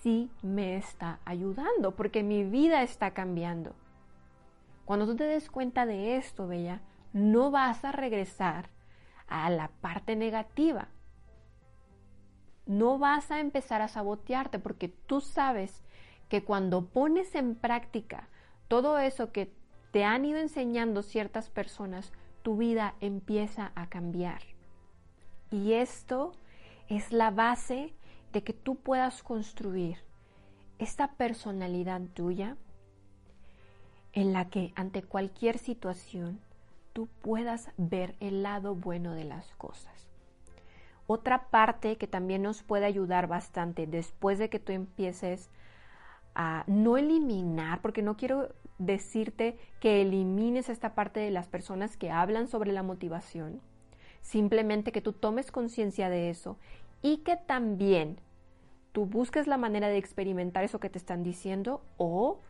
sí 0.00 0.32
me 0.42 0.74
está 0.74 1.20
ayudando, 1.24 1.92
porque 1.92 2.24
mi 2.24 2.42
vida 2.42 2.82
está 2.82 3.12
cambiando. 3.12 3.72
Cuando 4.84 5.06
tú 5.06 5.14
te 5.14 5.28
des 5.28 5.48
cuenta 5.48 5.86
de 5.86 6.16
esto, 6.16 6.48
Bella, 6.48 6.80
no 7.12 7.52
vas 7.52 7.84
a 7.84 7.92
regresar 7.92 8.68
a 9.32 9.50
la 9.50 9.68
parte 9.68 10.16
negativa. 10.16 10.88
No 12.66 12.98
vas 12.98 13.30
a 13.30 13.40
empezar 13.40 13.82
a 13.82 13.88
sabotearte 13.88 14.58
porque 14.58 14.88
tú 14.88 15.20
sabes 15.20 15.82
que 16.28 16.44
cuando 16.44 16.86
pones 16.86 17.34
en 17.34 17.54
práctica 17.54 18.28
todo 18.68 18.98
eso 18.98 19.32
que 19.32 19.52
te 19.90 20.04
han 20.04 20.24
ido 20.24 20.38
enseñando 20.38 21.02
ciertas 21.02 21.50
personas, 21.50 22.12
tu 22.42 22.56
vida 22.56 22.94
empieza 23.00 23.72
a 23.74 23.88
cambiar. 23.88 24.42
Y 25.50 25.74
esto 25.74 26.32
es 26.88 27.12
la 27.12 27.30
base 27.30 27.92
de 28.32 28.42
que 28.42 28.52
tú 28.52 28.76
puedas 28.76 29.22
construir 29.22 29.98
esta 30.78 31.12
personalidad 31.12 32.00
tuya 32.14 32.56
en 34.12 34.32
la 34.32 34.48
que 34.48 34.72
ante 34.74 35.02
cualquier 35.02 35.58
situación 35.58 36.40
tú 36.92 37.08
puedas 37.22 37.70
ver 37.76 38.14
el 38.20 38.42
lado 38.42 38.74
bueno 38.74 39.14
de 39.14 39.24
las 39.24 39.54
cosas. 39.56 40.08
Otra 41.06 41.48
parte 41.48 41.96
que 41.96 42.06
también 42.06 42.42
nos 42.42 42.62
puede 42.62 42.86
ayudar 42.86 43.26
bastante 43.26 43.86
después 43.86 44.38
de 44.38 44.48
que 44.48 44.58
tú 44.58 44.72
empieces 44.72 45.50
a 46.34 46.64
no 46.66 46.96
eliminar, 46.96 47.82
porque 47.82 48.02
no 48.02 48.16
quiero 48.16 48.54
decirte 48.78 49.58
que 49.80 50.02
elimines 50.02 50.68
esta 50.68 50.94
parte 50.94 51.20
de 51.20 51.30
las 51.30 51.48
personas 51.48 51.96
que 51.96 52.10
hablan 52.10 52.48
sobre 52.48 52.72
la 52.72 52.82
motivación, 52.82 53.60
simplemente 54.22 54.92
que 54.92 55.02
tú 55.02 55.12
tomes 55.12 55.52
conciencia 55.52 56.08
de 56.08 56.30
eso 56.30 56.56
y 57.02 57.18
que 57.18 57.36
también 57.36 58.18
tú 58.92 59.06
busques 59.06 59.46
la 59.46 59.56
manera 59.56 59.88
de 59.88 59.98
experimentar 59.98 60.64
eso 60.64 60.80
que 60.80 60.90
te 60.90 60.98
están 60.98 61.22
diciendo 61.22 61.82
o 61.96 62.40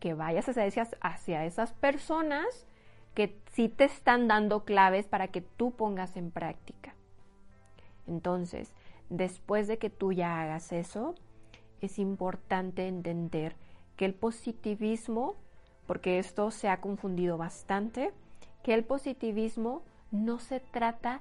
que 0.00 0.14
vayas 0.14 0.48
hacia, 0.48 0.88
hacia 1.00 1.44
esas 1.44 1.72
personas 1.72 2.66
que 3.14 3.38
sí 3.52 3.68
te 3.68 3.84
están 3.84 4.28
dando 4.28 4.64
claves 4.64 5.06
para 5.06 5.28
que 5.28 5.40
tú 5.40 5.72
pongas 5.72 6.16
en 6.16 6.30
práctica. 6.30 6.94
Entonces, 8.06 8.74
después 9.10 9.68
de 9.68 9.78
que 9.78 9.90
tú 9.90 10.12
ya 10.12 10.40
hagas 10.40 10.72
eso, 10.72 11.14
es 11.80 11.98
importante 11.98 12.88
entender 12.88 13.56
que 13.96 14.04
el 14.04 14.14
positivismo, 14.14 15.34
porque 15.86 16.18
esto 16.18 16.50
se 16.50 16.68
ha 16.68 16.80
confundido 16.80 17.36
bastante, 17.36 18.12
que 18.62 18.74
el 18.74 18.84
positivismo 18.84 19.82
no 20.10 20.38
se 20.38 20.60
trata 20.60 21.20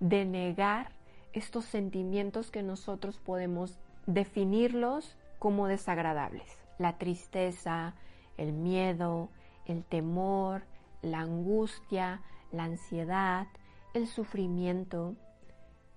de 0.00 0.24
negar 0.24 0.92
estos 1.32 1.64
sentimientos 1.64 2.50
que 2.50 2.62
nosotros 2.62 3.18
podemos 3.18 3.78
definirlos 4.06 5.16
como 5.38 5.66
desagradables. 5.66 6.58
La 6.78 6.98
tristeza, 6.98 7.94
el 8.36 8.52
miedo, 8.52 9.28
el 9.66 9.84
temor, 9.84 10.62
la 11.02 11.20
angustia, 11.20 12.22
la 12.52 12.64
ansiedad, 12.64 13.46
el 13.94 14.06
sufrimiento. 14.06 15.14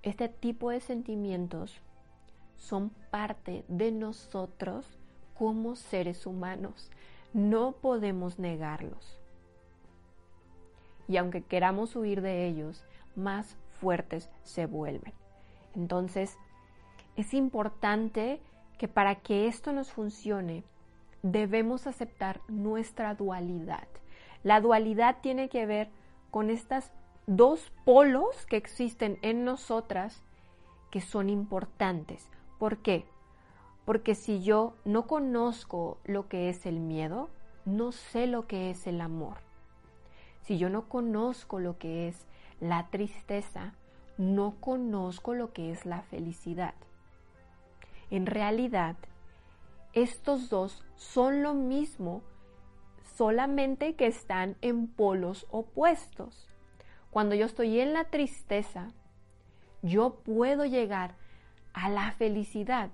Este 0.03 0.29
tipo 0.29 0.69
de 0.69 0.79
sentimientos 0.79 1.81
son 2.55 2.89
parte 3.09 3.65
de 3.67 3.91
nosotros 3.91 4.85
como 5.33 5.75
seres 5.75 6.25
humanos. 6.25 6.91
No 7.33 7.73
podemos 7.73 8.39
negarlos. 8.39 9.19
Y 11.07 11.17
aunque 11.17 11.41
queramos 11.41 11.95
huir 11.95 12.21
de 12.21 12.47
ellos, 12.47 12.85
más 13.15 13.57
fuertes 13.79 14.29
se 14.43 14.65
vuelven. 14.65 15.13
Entonces, 15.75 16.37
es 17.15 17.33
importante 17.33 18.41
que 18.77 18.87
para 18.87 19.15
que 19.15 19.47
esto 19.47 19.73
nos 19.73 19.91
funcione, 19.91 20.63
debemos 21.23 21.87
aceptar 21.87 22.41
nuestra 22.47 23.15
dualidad. 23.15 23.87
La 24.43 24.61
dualidad 24.61 25.17
tiene 25.21 25.49
que 25.49 25.65
ver 25.65 25.89
con 26.31 26.49
estas 26.49 26.91
dos 27.27 27.71
polos 27.85 28.45
que 28.45 28.57
existen 28.57 29.19
en 29.21 29.45
nosotras 29.45 30.23
que 30.89 31.01
son 31.01 31.29
importantes. 31.29 32.29
¿Por 32.59 32.77
qué? 32.77 33.05
Porque 33.85 34.15
si 34.15 34.41
yo 34.43 34.75
no 34.85 35.07
conozco 35.07 35.97
lo 36.03 36.27
que 36.27 36.49
es 36.49 36.65
el 36.65 36.79
miedo, 36.79 37.29
no 37.65 37.91
sé 37.91 38.27
lo 38.27 38.47
que 38.47 38.69
es 38.69 38.87
el 38.87 39.01
amor. 39.01 39.37
Si 40.41 40.57
yo 40.57 40.69
no 40.69 40.87
conozco 40.89 41.59
lo 41.59 41.77
que 41.77 42.07
es 42.07 42.25
la 42.59 42.87
tristeza, 42.89 43.73
no 44.17 44.55
conozco 44.59 45.33
lo 45.33 45.53
que 45.53 45.71
es 45.71 45.85
la 45.85 46.01
felicidad. 46.01 46.73
En 48.09 48.25
realidad, 48.25 48.95
estos 49.93 50.49
dos 50.49 50.83
son 50.95 51.43
lo 51.43 51.53
mismo, 51.53 52.21
solamente 53.15 53.95
que 53.95 54.07
están 54.07 54.55
en 54.61 54.87
polos 54.87 55.47
opuestos. 55.49 56.47
Cuando 57.09 57.35
yo 57.35 57.45
estoy 57.45 57.79
en 57.79 57.93
la 57.93 58.05
tristeza, 58.05 58.89
yo 59.81 60.21
puedo 60.23 60.65
llegar 60.65 61.15
a 61.73 61.89
la 61.89 62.11
felicidad. 62.13 62.89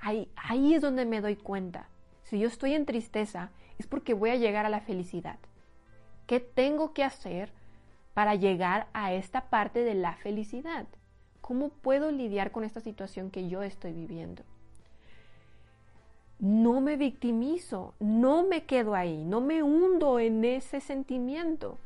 Ahí, 0.00 0.74
es 0.74 0.80
donde 0.80 1.04
me 1.04 1.20
doy 1.20 1.36
cuenta. 1.36 1.88
Si 2.22 2.38
yo 2.38 2.46
estoy 2.46 2.74
en 2.74 2.86
tristeza, 2.86 3.50
es 3.78 3.86
porque 3.86 4.14
voy 4.14 4.30
a 4.30 4.36
llegar 4.36 4.66
a 4.66 4.70
la 4.70 4.80
felicidad. 4.80 5.38
¿Qué 6.26 6.40
tengo 6.40 6.92
que 6.92 7.04
hacer 7.04 7.52
para 8.14 8.34
llegar 8.34 8.88
a 8.92 9.12
esta 9.12 9.48
parte 9.48 9.82
de 9.82 9.94
la 9.94 10.14
felicidad? 10.14 10.86
¿Cómo 11.40 11.70
puedo 11.70 12.10
lidiar 12.10 12.52
con 12.52 12.64
esta 12.64 12.80
situación 12.80 13.30
que 13.30 13.48
yo 13.48 13.62
estoy 13.62 13.92
viviendo? 13.92 14.44
No 16.38 16.80
me 16.80 16.96
victimizo, 16.96 17.94
no 17.98 18.46
me 18.46 18.64
quedo 18.64 18.94
ahí, 18.94 19.24
no 19.24 19.40
me 19.40 19.62
hundo 19.62 20.20
en 20.20 20.44
ese 20.44 20.80
sentimiento. 20.80 21.78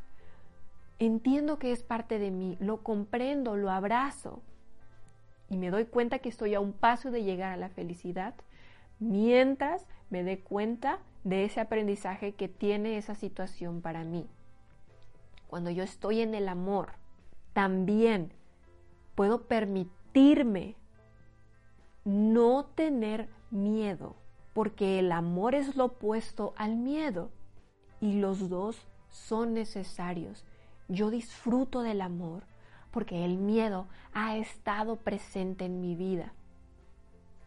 Entiendo 0.98 1.58
que 1.58 1.72
es 1.72 1.82
parte 1.82 2.18
de 2.18 2.30
mí, 2.30 2.56
lo 2.60 2.82
comprendo, 2.82 3.56
lo 3.56 3.70
abrazo 3.70 4.42
y 5.48 5.56
me 5.56 5.70
doy 5.70 5.84
cuenta 5.84 6.18
que 6.18 6.28
estoy 6.28 6.54
a 6.54 6.60
un 6.60 6.72
paso 6.72 7.10
de 7.10 7.24
llegar 7.24 7.52
a 7.52 7.56
la 7.56 7.68
felicidad 7.68 8.34
mientras 9.00 9.86
me 10.10 10.22
dé 10.22 10.38
cuenta 10.40 10.98
de 11.24 11.44
ese 11.44 11.60
aprendizaje 11.60 12.32
que 12.32 12.48
tiene 12.48 12.96
esa 12.96 13.14
situación 13.14 13.80
para 13.80 14.04
mí. 14.04 14.26
Cuando 15.48 15.70
yo 15.70 15.82
estoy 15.82 16.20
en 16.20 16.34
el 16.34 16.48
amor, 16.48 16.92
también 17.52 18.32
puedo 19.14 19.42
permitirme 19.42 20.76
no 22.04 22.64
tener 22.64 23.28
miedo 23.50 24.16
porque 24.52 24.98
el 24.98 25.12
amor 25.12 25.54
es 25.54 25.76
lo 25.76 25.86
opuesto 25.86 26.52
al 26.56 26.76
miedo 26.76 27.30
y 28.00 28.14
los 28.14 28.48
dos 28.48 28.86
son 29.08 29.54
necesarios. 29.54 30.44
Yo 30.88 31.10
disfruto 31.10 31.82
del 31.82 32.00
amor 32.00 32.44
porque 32.90 33.24
el 33.24 33.38
miedo 33.38 33.86
ha 34.12 34.36
estado 34.36 34.96
presente 34.96 35.64
en 35.64 35.80
mi 35.80 35.94
vida 35.94 36.32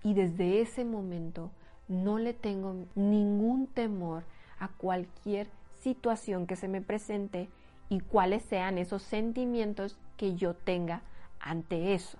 y 0.04 0.14
desde 0.14 0.62
ese 0.62 0.86
momento 0.86 1.52
no 1.88 2.18
le 2.18 2.34
tengo 2.34 2.86
ningún 2.96 3.68
temor 3.68 4.24
a 4.60 4.70
cualquier 4.70 5.50
situación 5.82 6.48
que 6.48 6.56
se 6.56 6.68
me 6.68 6.82
presente 6.82 7.50
y 7.90 8.00
cuáles 8.00 8.44
sean 8.44 8.78
esos 8.78 9.04
sentimientos 9.04 9.98
que 10.18 10.36
yo 10.36 10.56
tenga 10.56 11.02
ante 11.40 11.94
eso. 11.94 12.18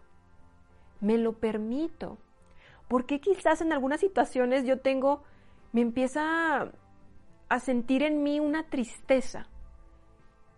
Me 1.02 1.18
lo 1.18 1.34
permito 1.34 2.18
¿Por 2.88 3.06
qué 3.06 3.20
quizás 3.20 3.62
en 3.62 3.74
algunas 3.74 4.00
situaciones 4.00 4.66
yo 4.66 4.80
tengo, 4.80 5.24
me 5.72 5.82
empieza 5.82 6.72
a 7.50 7.60
sentir 7.60 8.04
en 8.04 8.24
mí 8.24 8.40
una 8.40 8.70
tristeza? 8.70 9.48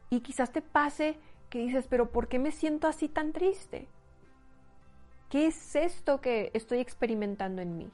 Y 0.09 0.21
quizás 0.21 0.51
te 0.51 0.61
pase 0.61 1.17
que 1.49 1.59
dices, 1.59 1.87
pero 1.87 2.11
¿por 2.11 2.27
qué 2.27 2.39
me 2.39 2.51
siento 2.51 2.87
así 2.87 3.07
tan 3.07 3.33
triste? 3.33 3.87
¿Qué 5.29 5.47
es 5.47 5.75
esto 5.75 6.21
que 6.21 6.51
estoy 6.53 6.79
experimentando 6.79 7.61
en 7.61 7.77
mí? 7.77 7.91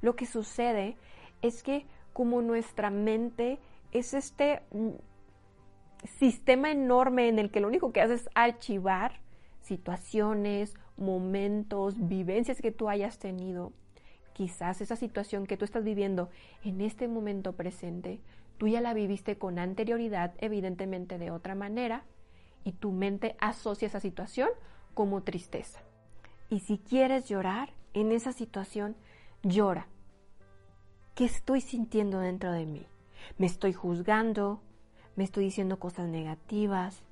Lo 0.00 0.16
que 0.16 0.26
sucede 0.26 0.96
es 1.40 1.62
que 1.62 1.86
como 2.12 2.42
nuestra 2.42 2.90
mente 2.90 3.58
es 3.92 4.12
este 4.14 4.62
mm, 4.70 4.90
sistema 6.18 6.70
enorme 6.70 7.28
en 7.28 7.38
el 7.38 7.50
que 7.50 7.60
lo 7.60 7.68
único 7.68 7.92
que 7.92 8.02
hace 8.02 8.14
es 8.14 8.28
archivar 8.34 9.20
situaciones, 9.60 10.74
momentos, 10.96 11.94
vivencias 12.08 12.60
que 12.60 12.72
tú 12.72 12.88
hayas 12.88 13.18
tenido, 13.18 13.72
quizás 14.32 14.80
esa 14.80 14.96
situación 14.96 15.46
que 15.46 15.56
tú 15.56 15.64
estás 15.64 15.84
viviendo 15.84 16.30
en 16.64 16.80
este 16.80 17.08
momento 17.08 17.52
presente, 17.54 18.20
tú 18.58 18.68
ya 18.68 18.80
la 18.80 18.94
viviste 18.94 19.36
con 19.36 19.58
anterioridad, 19.58 20.34
evidentemente 20.38 21.18
de 21.18 21.30
otra 21.30 21.54
manera, 21.54 22.04
y 22.64 22.72
tu 22.72 22.92
mente 22.92 23.36
asocia 23.40 23.86
esa 23.86 24.00
situación 24.00 24.48
como 24.94 25.22
tristeza. 25.22 25.80
Y 26.48 26.60
si 26.60 26.78
quieres 26.78 27.28
llorar 27.28 27.70
en 27.94 28.12
esa 28.12 28.32
situación, 28.32 28.94
llora. 29.42 29.86
¿Qué 31.14 31.24
estoy 31.24 31.60
sintiendo 31.60 32.20
dentro 32.20 32.52
de 32.52 32.66
mí? 32.66 32.86
¿Me 33.38 33.46
estoy 33.46 33.72
juzgando? 33.72 34.60
¿Me 35.16 35.24
estoy 35.24 35.44
diciendo 35.44 35.78
cosas 35.78 36.08
negativas? 36.08 37.02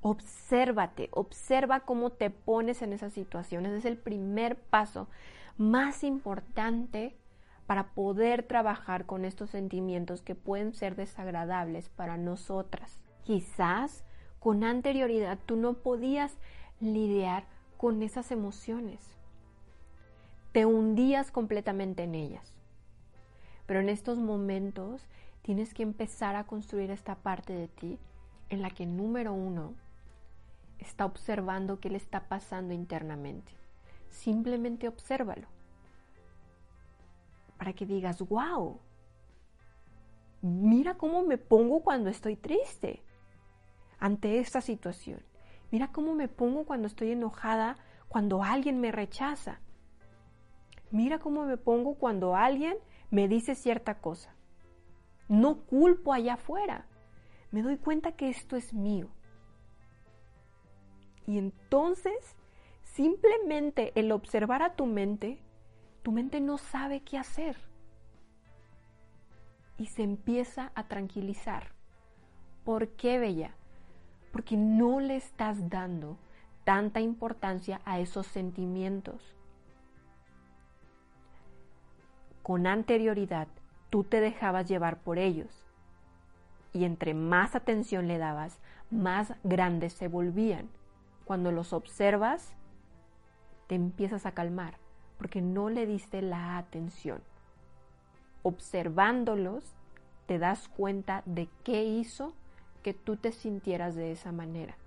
Obsérvate, 0.00 1.08
observa 1.12 1.80
cómo 1.80 2.10
te 2.10 2.30
pones 2.30 2.82
en 2.82 2.92
esas 2.92 3.12
situaciones. 3.12 3.72
Es 3.72 3.84
el 3.84 3.98
primer 3.98 4.56
paso 4.56 5.08
más 5.56 6.04
importante 6.04 7.16
para 7.66 7.88
poder 7.88 8.44
trabajar 8.44 9.06
con 9.06 9.24
estos 9.24 9.50
sentimientos 9.50 10.22
que 10.22 10.34
pueden 10.34 10.72
ser 10.72 10.94
desagradables 10.94 11.88
para 11.88 12.16
nosotras. 12.16 12.98
Quizás 13.24 14.04
con 14.38 14.64
anterioridad 14.64 15.38
tú 15.44 15.56
no 15.56 15.74
podías 15.74 16.38
lidiar 16.80 17.44
con 17.76 18.02
esas 18.02 18.30
emociones. 18.30 19.00
Te 20.52 20.64
hundías 20.64 21.30
completamente 21.30 22.04
en 22.04 22.14
ellas. 22.14 22.54
Pero 23.66 23.80
en 23.80 23.88
estos 23.88 24.18
momentos 24.18 25.06
tienes 25.42 25.74
que 25.74 25.82
empezar 25.82 26.36
a 26.36 26.44
construir 26.44 26.90
esta 26.90 27.16
parte 27.16 27.52
de 27.52 27.68
ti 27.68 27.98
en 28.48 28.62
la 28.62 28.70
que 28.70 28.86
número 28.86 29.34
uno 29.34 29.74
está 30.78 31.04
observando 31.04 31.80
qué 31.80 31.90
le 31.90 31.96
está 31.96 32.28
pasando 32.28 32.72
internamente. 32.74 33.52
Simplemente 34.08 34.88
obsérvalo. 34.88 35.46
Para 37.56 37.72
que 37.72 37.86
digas, 37.86 38.20
wow, 38.28 38.80
mira 40.42 40.96
cómo 40.96 41.22
me 41.22 41.38
pongo 41.38 41.82
cuando 41.82 42.10
estoy 42.10 42.36
triste 42.36 43.02
ante 43.98 44.38
esta 44.38 44.60
situación. 44.60 45.22
Mira 45.70 45.92
cómo 45.92 46.14
me 46.14 46.28
pongo 46.28 46.64
cuando 46.64 46.86
estoy 46.86 47.12
enojada, 47.12 47.76
cuando 48.08 48.42
alguien 48.42 48.80
me 48.80 48.92
rechaza. 48.92 49.60
Mira 50.90 51.18
cómo 51.18 51.44
me 51.44 51.56
pongo 51.56 51.96
cuando 51.96 52.34
alguien 52.34 52.76
me 53.10 53.28
dice 53.28 53.54
cierta 53.54 54.00
cosa. 54.00 54.34
No 55.28 55.60
culpo 55.66 56.12
allá 56.14 56.34
afuera. 56.34 56.86
Me 57.50 57.62
doy 57.62 57.76
cuenta 57.76 58.12
que 58.12 58.30
esto 58.30 58.56
es 58.56 58.72
mío. 58.72 59.10
Y 61.28 61.36
entonces, 61.36 62.38
simplemente 62.84 63.92
el 64.00 64.12
observar 64.12 64.62
a 64.62 64.76
tu 64.76 64.86
mente, 64.86 65.38
tu 66.02 66.10
mente 66.10 66.40
no 66.40 66.56
sabe 66.56 67.02
qué 67.02 67.18
hacer. 67.18 67.54
Y 69.76 69.88
se 69.88 70.04
empieza 70.04 70.72
a 70.74 70.88
tranquilizar. 70.88 71.74
¿Por 72.64 72.88
qué, 72.96 73.18
Bella? 73.18 73.54
Porque 74.32 74.56
no 74.56 75.00
le 75.00 75.16
estás 75.16 75.68
dando 75.68 76.16
tanta 76.64 77.00
importancia 77.00 77.82
a 77.84 78.00
esos 78.00 78.26
sentimientos. 78.26 79.36
Con 82.42 82.66
anterioridad, 82.66 83.48
tú 83.90 84.02
te 84.02 84.22
dejabas 84.22 84.66
llevar 84.66 85.02
por 85.02 85.18
ellos. 85.18 85.66
Y 86.72 86.84
entre 86.84 87.12
más 87.12 87.54
atención 87.54 88.08
le 88.08 88.16
dabas, 88.16 88.60
más 88.90 89.34
grandes 89.44 89.92
se 89.92 90.08
volvían 90.08 90.70
cuando 91.28 91.52
los 91.52 91.74
observas, 91.74 92.54
te 93.66 93.74
empiezas 93.74 94.24
a 94.24 94.32
calmar 94.32 94.78
porque 95.18 95.42
no 95.42 95.68
le 95.68 95.84
diste 95.84 96.22
la 96.22 96.56
atención. 96.56 97.20
Observándolos, 98.42 99.76
te 100.24 100.38
das 100.38 100.68
cuenta 100.68 101.22
de 101.26 101.50
qué 101.64 101.84
hizo 101.84 102.32
que 102.82 102.94
tú 102.94 103.18
te 103.18 103.32
sintieras 103.32 103.94
de 103.94 104.10
esa 104.10 104.32
manera. 104.32 104.78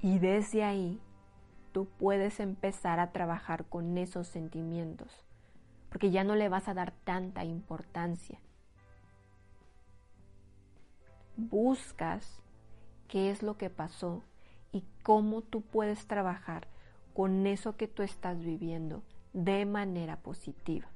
Y 0.00 0.18
desde 0.18 0.64
ahí, 0.64 0.98
tú 1.72 1.88
puedes 1.98 2.40
empezar 2.40 2.98
a 2.98 3.12
trabajar 3.12 3.66
con 3.66 3.98
esos 3.98 4.26
sentimientos, 4.26 5.22
porque 5.90 6.10
ya 6.10 6.24
no 6.24 6.34
le 6.34 6.48
vas 6.48 6.66
a 6.66 6.72
dar 6.72 6.92
tanta 7.04 7.44
importancia. 7.44 8.40
Buscas 11.36 12.41
qué 13.12 13.30
es 13.30 13.42
lo 13.42 13.58
que 13.58 13.68
pasó 13.68 14.22
y 14.72 14.82
cómo 15.02 15.42
tú 15.42 15.60
puedes 15.60 16.06
trabajar 16.06 16.66
con 17.12 17.46
eso 17.46 17.76
que 17.76 17.86
tú 17.86 18.02
estás 18.02 18.42
viviendo 18.42 19.02
de 19.34 19.66
manera 19.66 20.16
positiva. 20.16 20.86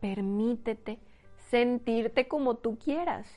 Permítete 0.00 0.98
sentirte 1.50 2.26
como 2.26 2.56
tú 2.56 2.80
quieras, 2.80 3.28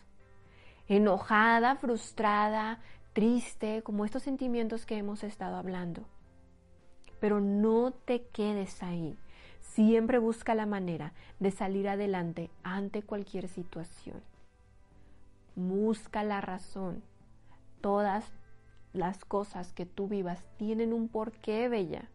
enojada, 0.87 1.75
frustrada, 1.75 2.79
triste, 3.13 3.83
como 3.83 4.05
estos 4.05 4.23
sentimientos 4.23 4.87
que 4.87 4.97
hemos 4.97 5.23
estado 5.23 5.55
hablando. 5.55 6.01
Pero 7.19 7.41
no 7.41 7.91
te 7.91 8.25
quedes 8.29 8.81
ahí. 8.81 9.15
Siempre 9.59 10.17
busca 10.17 10.55
la 10.55 10.65
manera 10.65 11.13
de 11.39 11.51
salir 11.51 11.87
adelante 11.87 12.49
ante 12.63 13.03
cualquier 13.03 13.47
situación. 13.47 14.21
Busca 15.55 16.23
la 16.23 16.41
razón. 16.41 17.03
Todas 17.81 18.31
las 18.93 19.23
cosas 19.25 19.73
que 19.73 19.85
tú 19.85 20.07
vivas 20.07 20.43
tienen 20.57 20.93
un 20.93 21.07
porqué, 21.09 21.69
Bella. 21.69 22.09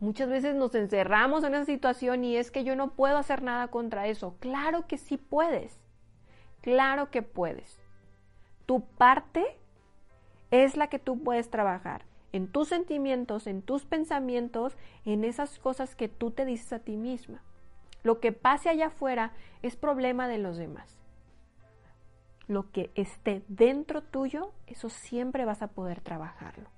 Muchas 0.00 0.28
veces 0.28 0.54
nos 0.54 0.74
encerramos 0.76 1.42
en 1.42 1.54
esa 1.54 1.64
situación 1.64 2.24
y 2.24 2.36
es 2.36 2.52
que 2.52 2.62
yo 2.62 2.76
no 2.76 2.92
puedo 2.92 3.16
hacer 3.16 3.42
nada 3.42 3.68
contra 3.68 4.06
eso. 4.06 4.36
Claro 4.38 4.86
que 4.86 4.96
sí 4.96 5.16
puedes. 5.16 5.80
Claro 6.60 7.10
que 7.10 7.22
puedes. 7.22 7.80
Tu 8.64 8.80
parte 8.80 9.44
es 10.52 10.76
la 10.76 10.86
que 10.86 11.00
tú 11.00 11.22
puedes 11.22 11.50
trabajar 11.50 12.07
en 12.32 12.48
tus 12.48 12.68
sentimientos, 12.68 13.46
en 13.46 13.62
tus 13.62 13.84
pensamientos, 13.84 14.76
en 15.04 15.24
esas 15.24 15.58
cosas 15.58 15.96
que 15.96 16.08
tú 16.08 16.30
te 16.30 16.44
dices 16.44 16.72
a 16.72 16.80
ti 16.80 16.96
misma. 16.96 17.42
Lo 18.02 18.20
que 18.20 18.32
pase 18.32 18.68
allá 18.68 18.86
afuera 18.86 19.32
es 19.62 19.76
problema 19.76 20.28
de 20.28 20.38
los 20.38 20.56
demás. 20.56 20.98
Lo 22.46 22.70
que 22.70 22.90
esté 22.94 23.42
dentro 23.48 24.02
tuyo, 24.02 24.52
eso 24.66 24.88
siempre 24.88 25.44
vas 25.44 25.62
a 25.62 25.68
poder 25.68 26.00
trabajarlo. 26.00 26.70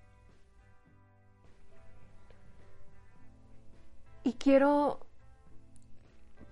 Y 4.25 4.35
quiero, 4.35 5.01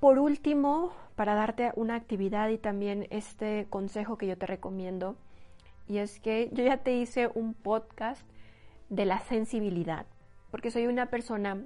por 0.01 0.19
último, 0.19 0.93
para 1.17 1.35
darte 1.35 1.73
una 1.75 1.97
actividad 1.97 2.49
y 2.49 2.59
también 2.59 3.07
este 3.11 3.67
consejo 3.69 4.17
que 4.17 4.27
yo 4.27 4.39
te 4.39 4.47
recomiendo, 4.47 5.17
y 5.87 5.99
es 5.99 6.21
que 6.21 6.51
yo 6.53 6.65
ya 6.65 6.79
te 6.79 6.95
hice 6.95 7.31
un 7.35 7.55
podcast 7.55 8.23
de 8.89 9.05
la 9.05 9.21
sensibilidad, 9.21 10.07
porque 10.51 10.71
soy 10.71 10.87
una 10.87 11.07
persona 11.07 11.63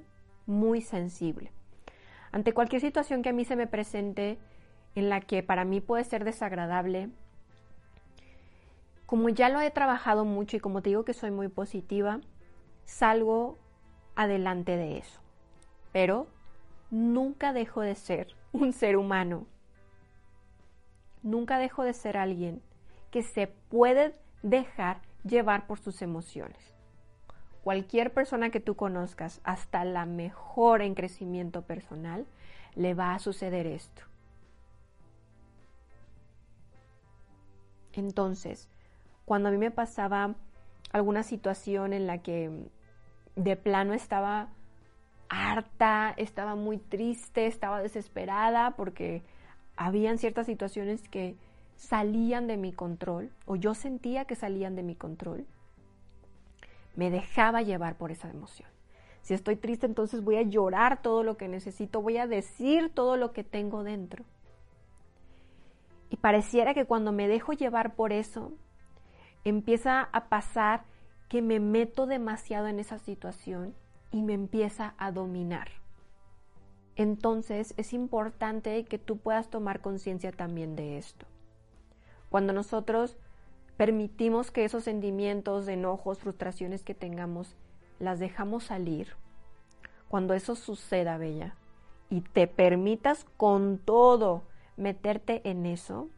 muy 0.46 0.80
sensible. 0.80 1.52
Ante 2.32 2.52
cualquier 2.52 2.80
situación 2.80 3.22
que 3.22 3.28
a 3.28 3.32
mí 3.32 3.44
se 3.44 3.56
me 3.56 3.66
presente 3.66 4.38
en 4.94 5.08
la 5.08 5.20
que 5.20 5.42
para 5.42 5.64
mí 5.64 5.80
puede 5.80 6.04
ser 6.04 6.24
desagradable, 6.24 7.10
como 9.06 9.28
ya 9.28 9.48
lo 9.50 9.60
he 9.60 9.70
trabajado 9.70 10.24
mucho 10.24 10.56
y 10.56 10.60
como 10.60 10.82
te 10.82 10.90
digo 10.90 11.04
que 11.04 11.12
soy 11.12 11.30
muy 11.30 11.48
positiva, 11.48 12.20
salgo 12.84 13.58
adelante 14.16 14.76
de 14.76 14.98
eso. 14.98 15.20
Pero 15.92 16.28
nunca 16.90 17.52
dejo 17.52 17.82
de 17.82 17.94
ser 17.94 18.34
un 18.52 18.72
ser 18.72 18.96
humano. 18.96 19.46
Nunca 21.22 21.58
dejo 21.58 21.84
de 21.84 21.92
ser 21.92 22.16
alguien 22.16 22.62
que 23.10 23.22
se 23.22 23.46
puede 23.46 24.14
dejar 24.42 25.02
llevar 25.24 25.66
por 25.66 25.78
sus 25.78 26.02
emociones 26.02 26.71
cualquier 27.62 28.12
persona 28.12 28.50
que 28.50 28.60
tú 28.60 28.74
conozcas, 28.76 29.40
hasta 29.44 29.84
la 29.84 30.06
mejor 30.06 30.82
en 30.82 30.94
crecimiento 30.94 31.62
personal, 31.62 32.26
le 32.74 32.94
va 32.94 33.14
a 33.14 33.18
suceder 33.18 33.66
esto. 33.66 34.02
Entonces, 37.92 38.68
cuando 39.24 39.48
a 39.48 39.52
mí 39.52 39.58
me 39.58 39.70
pasaba 39.70 40.34
alguna 40.92 41.22
situación 41.22 41.92
en 41.92 42.06
la 42.06 42.18
que 42.18 42.50
de 43.36 43.56
plano 43.56 43.94
estaba 43.94 44.48
harta, 45.28 46.12
estaba 46.16 46.54
muy 46.54 46.78
triste, 46.78 47.46
estaba 47.46 47.80
desesperada 47.80 48.72
porque 48.76 49.22
habían 49.76 50.18
ciertas 50.18 50.46
situaciones 50.46 51.08
que 51.08 51.36
salían 51.76 52.46
de 52.46 52.56
mi 52.56 52.72
control 52.72 53.32
o 53.46 53.56
yo 53.56 53.74
sentía 53.74 54.24
que 54.26 54.36
salían 54.36 54.76
de 54.76 54.82
mi 54.82 54.94
control, 54.94 55.46
me 56.94 57.10
dejaba 57.10 57.62
llevar 57.62 57.96
por 57.96 58.10
esa 58.10 58.28
emoción. 58.28 58.68
Si 59.22 59.34
estoy 59.34 59.56
triste, 59.56 59.86
entonces 59.86 60.22
voy 60.22 60.36
a 60.36 60.42
llorar 60.42 61.00
todo 61.00 61.22
lo 61.22 61.36
que 61.36 61.48
necesito, 61.48 62.02
voy 62.02 62.18
a 62.18 62.26
decir 62.26 62.92
todo 62.92 63.16
lo 63.16 63.32
que 63.32 63.44
tengo 63.44 63.84
dentro. 63.84 64.24
Y 66.10 66.16
pareciera 66.16 66.74
que 66.74 66.84
cuando 66.84 67.12
me 67.12 67.28
dejo 67.28 67.52
llevar 67.52 67.94
por 67.94 68.12
eso, 68.12 68.52
empieza 69.44 70.02
a 70.12 70.28
pasar 70.28 70.84
que 71.28 71.40
me 71.40 71.60
meto 71.60 72.06
demasiado 72.06 72.66
en 72.66 72.78
esa 72.78 72.98
situación 72.98 73.74
y 74.10 74.22
me 74.22 74.34
empieza 74.34 74.94
a 74.98 75.12
dominar. 75.12 75.68
Entonces 76.96 77.72
es 77.78 77.94
importante 77.94 78.84
que 78.84 78.98
tú 78.98 79.16
puedas 79.16 79.48
tomar 79.48 79.80
conciencia 79.80 80.32
también 80.32 80.76
de 80.76 80.98
esto. 80.98 81.26
Cuando 82.28 82.52
nosotros 82.52 83.16
permitimos 83.76 84.50
que 84.50 84.64
esos 84.64 84.84
sentimientos, 84.84 85.68
enojos, 85.68 86.18
frustraciones 86.18 86.82
que 86.82 86.94
tengamos, 86.94 87.56
las 87.98 88.18
dejamos 88.18 88.64
salir, 88.64 89.14
cuando 90.08 90.34
eso 90.34 90.54
suceda, 90.54 91.16
Bella, 91.16 91.54
y 92.10 92.20
te 92.20 92.46
permitas 92.46 93.24
con 93.36 93.78
todo 93.78 94.42
meterte 94.76 95.40
en 95.48 95.64
eso, 95.64 96.10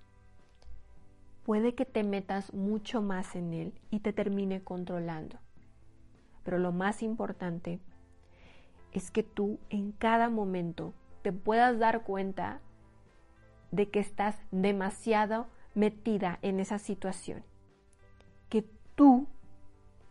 puede 1.45 1.75
que 1.75 1.85
te 1.85 2.03
metas 2.03 2.53
mucho 2.53 3.03
más 3.03 3.37
en 3.37 3.53
él 3.53 3.75
y 3.91 4.01
te 4.01 4.13
termine 4.13 4.63
controlando. 4.63 5.39
Pero 6.43 6.59
lo 6.59 6.73
más 6.73 7.03
importante 7.03 7.79
es 8.93 9.11
que 9.11 9.23
tú 9.23 9.59
en 9.71 9.93
cada 9.93 10.29
momento 10.31 10.93
te 11.23 11.33
puedas 11.33 11.79
dar 11.79 12.03
cuenta 12.03 12.61
de 13.71 13.91
que 13.91 14.01
estás 14.01 14.37
demasiado 14.51 15.47
metida 15.75 16.39
en 16.43 16.61
esa 16.61 16.79
situación. 16.79 17.45
Que 18.49 18.65
tú 18.95 19.27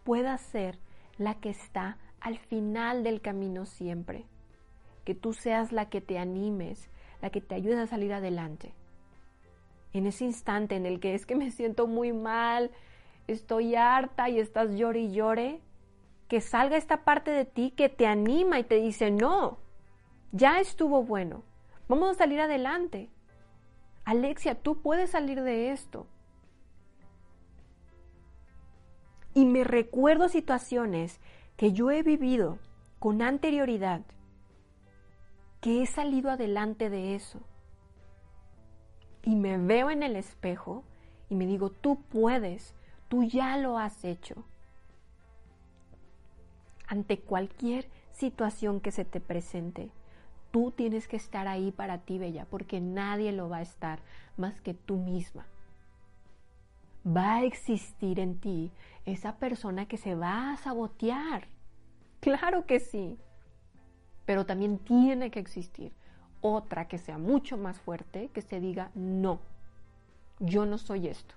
puedas 0.03 0.41
ser 0.41 0.79
la 1.17 1.35
que 1.35 1.49
está 1.49 1.97
al 2.19 2.37
final 2.37 3.03
del 3.03 3.21
camino 3.21 3.65
siempre. 3.65 4.25
Que 5.05 5.15
tú 5.15 5.33
seas 5.33 5.71
la 5.71 5.89
que 5.89 6.01
te 6.01 6.17
animes, 6.17 6.89
la 7.21 7.29
que 7.29 7.41
te 7.41 7.55
ayude 7.55 7.81
a 7.81 7.87
salir 7.87 8.13
adelante 8.13 8.73
en 9.93 10.07
ese 10.07 10.25
instante 10.25 10.75
en 10.75 10.85
el 10.85 10.99
que 10.99 11.13
es 11.13 11.25
que 11.25 11.35
me 11.35 11.51
siento 11.51 11.87
muy 11.87 12.11
mal, 12.11 12.71
estoy 13.27 13.75
harta 13.75 14.27
y 14.27 14.39
estás 14.39 14.75
llore 14.75 15.01
y 15.01 15.11
llore, 15.13 15.61
que 16.27 16.41
salga 16.41 16.77
esta 16.77 17.03
parte 17.03 17.31
de 17.31 17.45
ti 17.45 17.71
que 17.71 17.89
te 17.89 18.07
anima 18.07 18.59
y 18.59 18.63
te 18.63 18.75
dice, 18.75 19.11
no, 19.11 19.59
ya 20.31 20.59
estuvo 20.59 21.03
bueno, 21.03 21.43
vamos 21.87 22.11
a 22.11 22.15
salir 22.15 22.41
adelante. 22.41 23.09
Alexia, 24.05 24.55
tú 24.55 24.81
puedes 24.81 25.11
salir 25.11 25.41
de 25.41 25.71
esto. 25.71 26.07
Y 29.33 29.45
me 29.45 29.63
recuerdo 29.63 30.29
situaciones 30.29 31.19
que 31.57 31.73
yo 31.73 31.89
he 31.91 32.03
vivido 32.03 32.59
con 32.99 33.21
anterioridad, 33.21 34.01
que 35.61 35.81
he 35.81 35.85
salido 35.85 36.29
adelante 36.29 36.89
de 36.89 37.15
eso 37.15 37.39
y 39.23 39.35
me 39.35 39.57
veo 39.57 39.89
en 39.89 40.03
el 40.03 40.15
espejo 40.15 40.83
y 41.29 41.35
me 41.35 41.45
digo, 41.45 41.69
tú 41.69 42.01
puedes, 42.09 42.75
tú 43.07 43.23
ya 43.23 43.57
lo 43.57 43.79
has 43.79 44.03
hecho. 44.03 44.43
Ante 46.87 47.19
cualquier 47.19 47.89
situación 48.11 48.81
que 48.81 48.91
se 48.91 49.05
te 49.05 49.19
presente, 49.19 49.89
tú 50.53 50.69
tienes 50.69 51.07
que 51.07 51.15
estar 51.15 51.47
ahí 51.47 51.71
para 51.71 51.97
ti, 51.97 52.19
Bella, 52.19 52.45
porque 52.45 52.79
nadie 52.79 53.31
lo 53.31 53.49
va 53.49 53.57
a 53.57 53.63
estar 53.63 54.01
más 54.37 54.61
que 54.61 54.75
tú 54.75 54.97
misma. 54.97 55.47
Va 57.05 57.37
a 57.37 57.43
existir 57.43 58.19
en 58.19 58.39
ti 58.39 58.71
esa 59.03 59.37
persona 59.37 59.87
que 59.87 59.97
se 59.97 60.13
va 60.13 60.51
a 60.51 60.57
sabotear. 60.57 61.47
Claro 62.19 62.67
que 62.67 62.79
sí. 62.79 63.17
Pero 64.27 64.45
también 64.45 64.77
tiene 64.77 65.31
que 65.31 65.39
existir 65.39 65.91
otra 66.39 66.87
que 66.87 66.99
sea 66.99 67.17
mucho 67.17 67.57
más 67.57 67.79
fuerte, 67.79 68.29
que 68.29 68.43
se 68.43 68.59
diga, 68.59 68.91
no, 68.93 69.39
yo 70.39 70.67
no 70.67 70.77
soy 70.77 71.07
esto. 71.07 71.33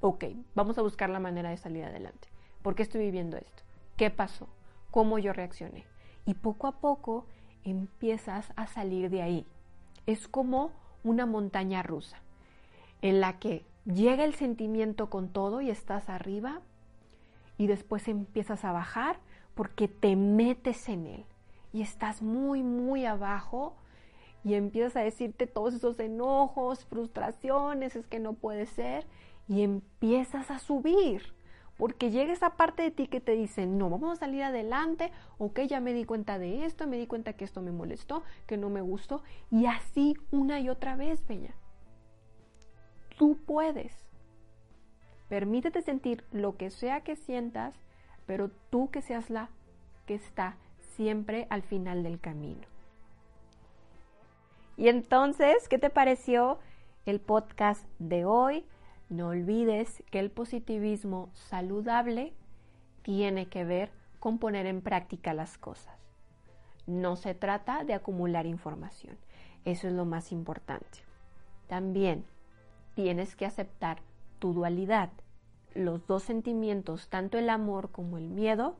Ok, 0.00 0.24
vamos 0.54 0.78
a 0.78 0.82
buscar 0.82 1.10
la 1.10 1.20
manera 1.20 1.50
de 1.50 1.58
salir 1.58 1.84
adelante. 1.84 2.28
¿Por 2.62 2.74
qué 2.74 2.82
estoy 2.82 3.02
viviendo 3.02 3.36
esto? 3.36 3.62
¿Qué 3.98 4.08
pasó? 4.08 4.48
¿Cómo 4.90 5.18
yo 5.18 5.34
reaccioné? 5.34 5.84
Y 6.24 6.32
poco 6.32 6.66
a 6.66 6.80
poco 6.80 7.26
empiezas 7.64 8.52
a 8.56 8.66
salir 8.66 9.10
de 9.10 9.22
ahí. 9.22 9.46
Es 10.06 10.28
como 10.28 10.70
una 11.02 11.26
montaña 11.26 11.82
rusa, 11.82 12.18
en 13.02 13.20
la 13.20 13.38
que 13.38 13.64
llega 13.84 14.24
el 14.24 14.34
sentimiento 14.34 15.10
con 15.10 15.28
todo 15.28 15.60
y 15.60 15.70
estás 15.70 16.08
arriba 16.08 16.60
y 17.58 17.66
después 17.66 18.08
empiezas 18.08 18.64
a 18.64 18.72
bajar 18.72 19.18
porque 19.54 19.88
te 19.88 20.16
metes 20.16 20.88
en 20.88 21.06
él 21.06 21.24
y 21.72 21.82
estás 21.82 22.22
muy, 22.22 22.62
muy 22.62 23.04
abajo 23.04 23.74
y 24.44 24.54
empiezas 24.54 24.96
a 24.96 25.00
decirte 25.00 25.46
todos 25.46 25.74
esos 25.74 25.98
enojos, 25.98 26.84
frustraciones, 26.84 27.96
es 27.96 28.06
que 28.06 28.20
no 28.20 28.34
puede 28.34 28.66
ser, 28.66 29.06
y 29.48 29.62
empiezas 29.62 30.50
a 30.50 30.58
subir. 30.58 31.33
Porque 31.76 32.10
llega 32.10 32.32
esa 32.32 32.50
parte 32.50 32.82
de 32.82 32.90
ti 32.90 33.08
que 33.08 33.20
te 33.20 33.32
dice, 33.32 33.66
no, 33.66 33.90
vamos 33.90 34.12
a 34.12 34.20
salir 34.20 34.42
adelante, 34.42 35.10
ok, 35.38 35.60
ya 35.62 35.80
me 35.80 35.92
di 35.92 36.04
cuenta 36.04 36.38
de 36.38 36.64
esto, 36.64 36.86
me 36.86 36.98
di 36.98 37.06
cuenta 37.06 37.32
que 37.32 37.44
esto 37.44 37.62
me 37.62 37.72
molestó, 37.72 38.22
que 38.46 38.56
no 38.56 38.70
me 38.70 38.80
gustó, 38.80 39.22
y 39.50 39.66
así 39.66 40.16
una 40.30 40.60
y 40.60 40.68
otra 40.68 40.94
vez, 40.94 41.26
Bella. 41.26 41.54
Tú 43.18 43.38
puedes. 43.44 43.92
Permítete 45.28 45.82
sentir 45.82 46.24
lo 46.30 46.56
que 46.56 46.70
sea 46.70 47.00
que 47.00 47.16
sientas, 47.16 47.74
pero 48.26 48.50
tú 48.70 48.90
que 48.90 49.02
seas 49.02 49.30
la 49.30 49.50
que 50.06 50.14
está 50.14 50.56
siempre 50.78 51.46
al 51.50 51.62
final 51.62 52.02
del 52.02 52.20
camino. 52.20 52.62
Y 54.76 54.88
entonces, 54.88 55.68
¿qué 55.68 55.78
te 55.78 55.90
pareció 55.90 56.58
el 57.06 57.20
podcast 57.20 57.84
de 57.98 58.24
hoy? 58.24 58.64
No 59.14 59.28
olvides 59.28 60.02
que 60.10 60.18
el 60.18 60.28
positivismo 60.28 61.30
saludable 61.34 62.32
tiene 63.02 63.46
que 63.46 63.64
ver 63.64 63.92
con 64.18 64.40
poner 64.40 64.66
en 64.66 64.80
práctica 64.80 65.34
las 65.34 65.56
cosas. 65.56 65.94
No 66.88 67.14
se 67.14 67.32
trata 67.32 67.84
de 67.84 67.94
acumular 67.94 68.44
información. 68.44 69.16
Eso 69.64 69.86
es 69.86 69.94
lo 69.94 70.04
más 70.04 70.32
importante. 70.32 70.98
También 71.68 72.24
tienes 72.96 73.36
que 73.36 73.46
aceptar 73.46 73.98
tu 74.40 74.52
dualidad. 74.52 75.10
Los 75.76 76.08
dos 76.08 76.24
sentimientos, 76.24 77.08
tanto 77.08 77.38
el 77.38 77.50
amor 77.50 77.92
como 77.92 78.18
el 78.18 78.28
miedo, 78.28 78.74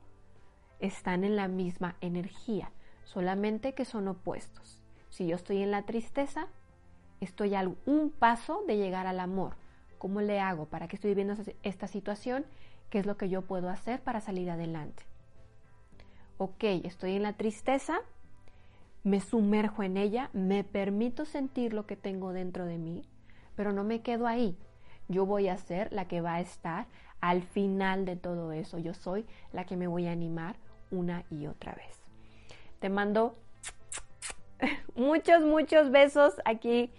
están 0.80 1.22
en 1.22 1.36
la 1.36 1.46
misma 1.46 1.94
energía, 2.00 2.72
solamente 3.04 3.72
que 3.72 3.84
son 3.84 4.08
opuestos. 4.08 4.82
Si 5.10 5.28
yo 5.28 5.36
estoy 5.36 5.62
en 5.62 5.70
la 5.70 5.84
tristeza, 5.84 6.48
estoy 7.20 7.54
a 7.54 7.70
un 7.86 8.10
paso 8.10 8.64
de 8.66 8.78
llegar 8.78 9.06
al 9.06 9.20
amor. 9.20 9.62
¿Cómo 10.04 10.20
le 10.20 10.38
hago? 10.38 10.66
¿Para 10.66 10.86
que 10.86 10.96
estoy 10.96 11.12
viviendo 11.12 11.34
esta 11.62 11.88
situación? 11.88 12.44
¿Qué 12.90 12.98
es 12.98 13.06
lo 13.06 13.16
que 13.16 13.30
yo 13.30 13.40
puedo 13.40 13.70
hacer 13.70 14.02
para 14.02 14.20
salir 14.20 14.50
adelante? 14.50 15.02
Ok, 16.36 16.62
estoy 16.84 17.16
en 17.16 17.22
la 17.22 17.32
tristeza, 17.32 18.00
me 19.02 19.22
sumerjo 19.22 19.82
en 19.82 19.96
ella, 19.96 20.28
me 20.34 20.62
permito 20.62 21.24
sentir 21.24 21.72
lo 21.72 21.86
que 21.86 21.96
tengo 21.96 22.34
dentro 22.34 22.66
de 22.66 22.76
mí, 22.76 23.08
pero 23.56 23.72
no 23.72 23.82
me 23.82 24.02
quedo 24.02 24.26
ahí. 24.26 24.58
Yo 25.08 25.24
voy 25.24 25.48
a 25.48 25.56
ser 25.56 25.90
la 25.90 26.06
que 26.06 26.20
va 26.20 26.34
a 26.34 26.40
estar 26.42 26.86
al 27.22 27.40
final 27.40 28.04
de 28.04 28.16
todo 28.16 28.52
eso. 28.52 28.76
Yo 28.76 28.92
soy 28.92 29.24
la 29.54 29.64
que 29.64 29.78
me 29.78 29.86
voy 29.86 30.06
a 30.06 30.12
animar 30.12 30.56
una 30.90 31.24
y 31.30 31.46
otra 31.46 31.72
vez. 31.72 31.98
Te 32.78 32.90
mando 32.90 33.38
muchos, 34.96 35.42
muchos 35.44 35.90
besos 35.90 36.34
aquí 36.44 36.92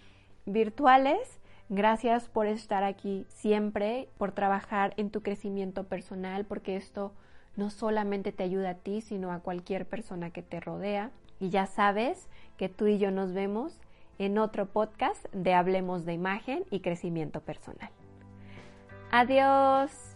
virtuales. 0.44 1.35
Gracias 1.68 2.28
por 2.28 2.46
estar 2.46 2.84
aquí 2.84 3.26
siempre, 3.28 4.08
por 4.18 4.32
trabajar 4.32 4.94
en 4.96 5.10
tu 5.10 5.22
crecimiento 5.22 5.84
personal, 5.84 6.44
porque 6.44 6.76
esto 6.76 7.12
no 7.56 7.70
solamente 7.70 8.30
te 8.32 8.44
ayuda 8.44 8.70
a 8.70 8.74
ti, 8.74 9.00
sino 9.00 9.32
a 9.32 9.40
cualquier 9.40 9.86
persona 9.86 10.30
que 10.30 10.42
te 10.42 10.60
rodea. 10.60 11.10
Y 11.40 11.50
ya 11.50 11.66
sabes 11.66 12.28
que 12.56 12.68
tú 12.68 12.86
y 12.86 12.98
yo 12.98 13.10
nos 13.10 13.32
vemos 13.32 13.80
en 14.18 14.38
otro 14.38 14.66
podcast 14.66 15.24
de 15.32 15.54
Hablemos 15.54 16.04
de 16.04 16.12
Imagen 16.12 16.64
y 16.70 16.80
Crecimiento 16.80 17.40
Personal. 17.40 17.90
Adiós. 19.10 20.15